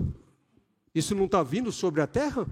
[0.95, 2.47] Isso não está vindo sobre a terra?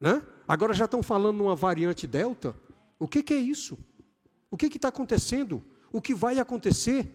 [0.00, 0.22] Né?
[0.48, 2.56] Agora já estão falando numa variante Delta.
[2.98, 3.76] O que, que é isso?
[4.50, 5.62] O que está acontecendo?
[5.92, 7.12] O que vai acontecer?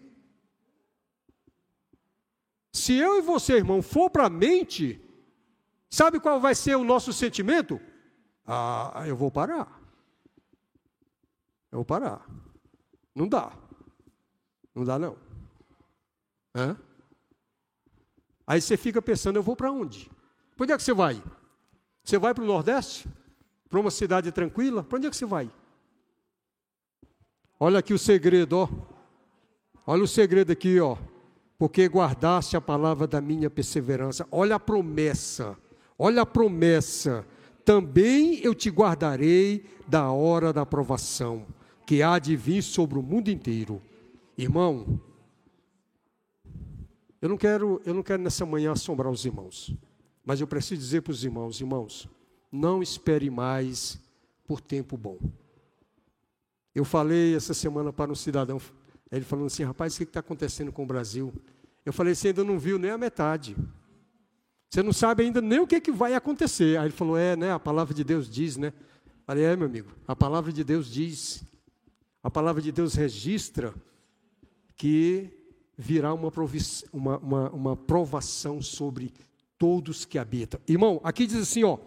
[2.72, 5.00] Se eu e você, irmão, for para a mente
[5.90, 7.78] Sabe qual vai ser o nosso sentimento?
[8.46, 9.81] Ah, eu vou parar.
[11.72, 12.24] Eu vou parar.
[13.14, 13.52] Não dá.
[14.74, 15.16] Não dá, não.
[16.54, 16.76] Hã?
[18.46, 20.10] Aí você fica pensando, eu vou para onde?
[20.54, 21.22] Para onde é que você vai?
[22.04, 23.08] Você vai para o Nordeste?
[23.68, 24.84] Para uma cidade tranquila?
[24.84, 25.50] Para onde é que você vai?
[27.58, 28.68] Olha aqui o segredo, ó.
[29.86, 30.96] Olha o segredo aqui, ó.
[31.56, 34.26] Porque guardaste a palavra da minha perseverança.
[34.30, 35.56] Olha a promessa.
[35.98, 37.24] Olha a promessa.
[37.64, 41.46] também eu te guardarei da hora da provação,
[41.86, 43.82] que há de vir sobre o mundo inteiro.
[44.36, 45.00] Irmão,
[47.20, 49.74] eu não quero, eu não quero nessa manhã assombrar os irmãos,
[50.24, 52.08] mas eu preciso dizer para os irmãos, irmãos,
[52.50, 54.00] não espere mais
[54.46, 55.18] por tempo bom.
[56.74, 58.60] Eu falei essa semana para um cidadão,
[59.10, 61.32] ele falando assim, rapaz, o que está acontecendo com o Brasil?
[61.84, 63.56] Eu falei, você ainda não viu nem a metade.
[64.70, 66.78] Você não sabe ainda nem o que, que vai acontecer.
[66.78, 67.52] Aí ele falou, é, né?
[67.52, 68.72] A palavra de Deus diz, né?
[69.26, 71.44] Falei, é, meu amigo, a palavra de Deus diz.
[72.22, 73.74] A palavra de Deus registra
[74.76, 75.30] que
[75.76, 76.30] virá uma,
[76.92, 79.12] uma, uma, uma provação sobre
[79.58, 80.60] todos que habitam.
[80.66, 81.78] Irmão, aqui diz assim, ó.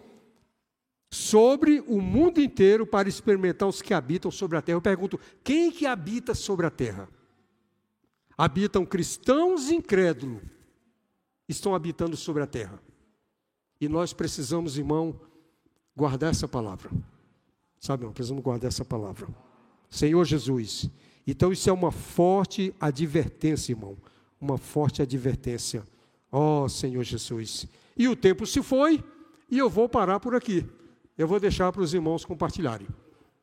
[1.10, 4.76] Sobre o mundo inteiro para experimentar os que habitam sobre a terra.
[4.76, 7.08] Eu pergunto, quem que habita sobre a terra?
[8.36, 10.42] Habitam cristãos incrédulos
[11.48, 12.80] estão habitando sobre a terra.
[13.80, 15.18] E nós precisamos, irmão,
[15.96, 16.90] guardar essa palavra.
[17.78, 19.28] Sabe, irmão, precisamos guardar essa palavra.
[19.90, 20.90] Senhor Jesus.
[21.26, 23.96] Então isso é uma forte advertência, irmão.
[24.40, 25.82] Uma forte advertência.
[26.30, 27.66] Ó oh, Senhor Jesus.
[27.96, 29.02] E o tempo se foi
[29.50, 30.64] e eu vou parar por aqui.
[31.16, 32.86] Eu vou deixar para os irmãos compartilharem.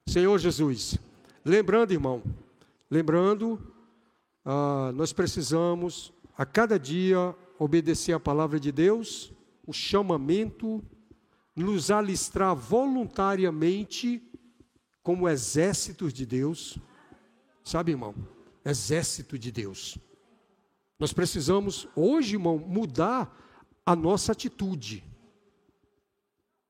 [0.05, 0.97] Senhor Jesus.
[1.43, 2.21] Lembrando, irmão,
[2.89, 3.59] lembrando,
[4.45, 9.33] ah, nós precisamos a cada dia obedecer a palavra de Deus,
[9.65, 10.83] o chamamento,
[11.55, 14.21] nos alistrar voluntariamente
[15.03, 16.77] como exércitos de Deus.
[17.63, 18.15] Sabe, irmão?
[18.65, 19.97] Exército de Deus.
[20.97, 23.31] Nós precisamos, hoje, irmão, mudar
[23.85, 25.03] a nossa atitude.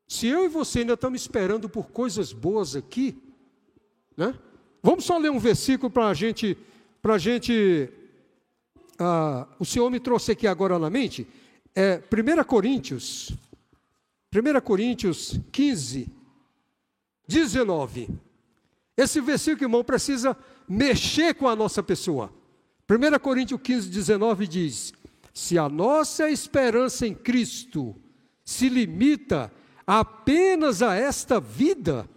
[0.07, 3.21] Se eu e você ainda estamos esperando por coisas boas aqui,
[4.17, 4.37] né?
[4.81, 6.57] Vamos só ler um versículo para a gente,
[7.01, 7.89] para a gente
[8.99, 11.27] ah, o Senhor me trouxe aqui agora na mente,
[11.75, 13.31] é 1 Coríntios,
[14.33, 16.07] 1 Coríntios 15,
[17.27, 18.09] 19.
[18.95, 22.31] Esse versículo, irmão, precisa mexer com a nossa pessoa.
[22.89, 24.93] 1 Coríntios 15, 19 diz:
[25.33, 27.95] Se a nossa esperança em Cristo
[28.43, 29.51] se limita
[29.85, 32.07] apenas a esta vida,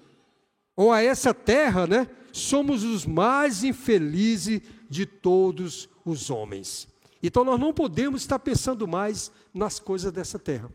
[0.77, 2.09] ou a essa terra, né?
[2.33, 6.87] Somos os mais infelizes de todos os homens.
[7.23, 10.71] Então nós não podemos estar pensando mais nas coisas dessa terra.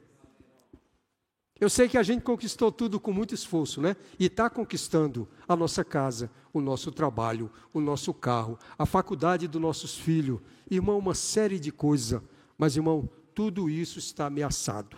[1.61, 3.95] Eu sei que a gente conquistou tudo com muito esforço, né?
[4.17, 9.61] E está conquistando a nossa casa, o nosso trabalho, o nosso carro, a faculdade dos
[9.61, 10.39] nossos filhos,
[10.71, 12.19] irmão, uma série de coisas.
[12.57, 14.97] Mas, irmão, tudo isso está ameaçado.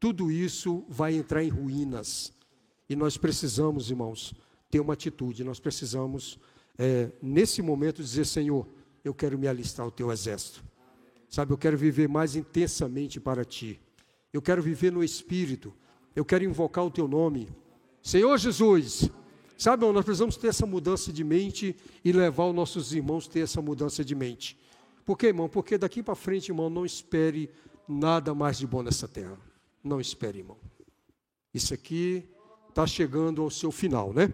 [0.00, 2.32] Tudo isso vai entrar em ruínas.
[2.88, 4.32] E nós precisamos, irmãos,
[4.70, 5.44] ter uma atitude.
[5.44, 6.38] Nós precisamos,
[6.78, 8.66] é, nesse momento, dizer: Senhor,
[9.04, 10.64] eu quero me alistar ao teu exército.
[11.28, 13.78] Sabe, eu quero viver mais intensamente para ti.
[14.32, 15.72] Eu quero viver no Espírito.
[16.14, 17.48] Eu quero invocar o teu nome.
[18.02, 19.10] Senhor Jesus,
[19.56, 23.40] sabe, nós precisamos ter essa mudança de mente e levar os nossos irmãos a ter
[23.40, 24.58] essa mudança de mente.
[25.04, 25.48] Por quê, irmão?
[25.48, 27.50] Porque daqui para frente, irmão, não espere
[27.88, 29.38] nada mais de bom nessa terra.
[29.82, 30.56] Não espere, irmão.
[31.52, 32.28] Isso aqui
[32.68, 34.32] está chegando ao seu final, né?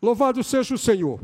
[0.00, 1.20] Louvado seja o Senhor.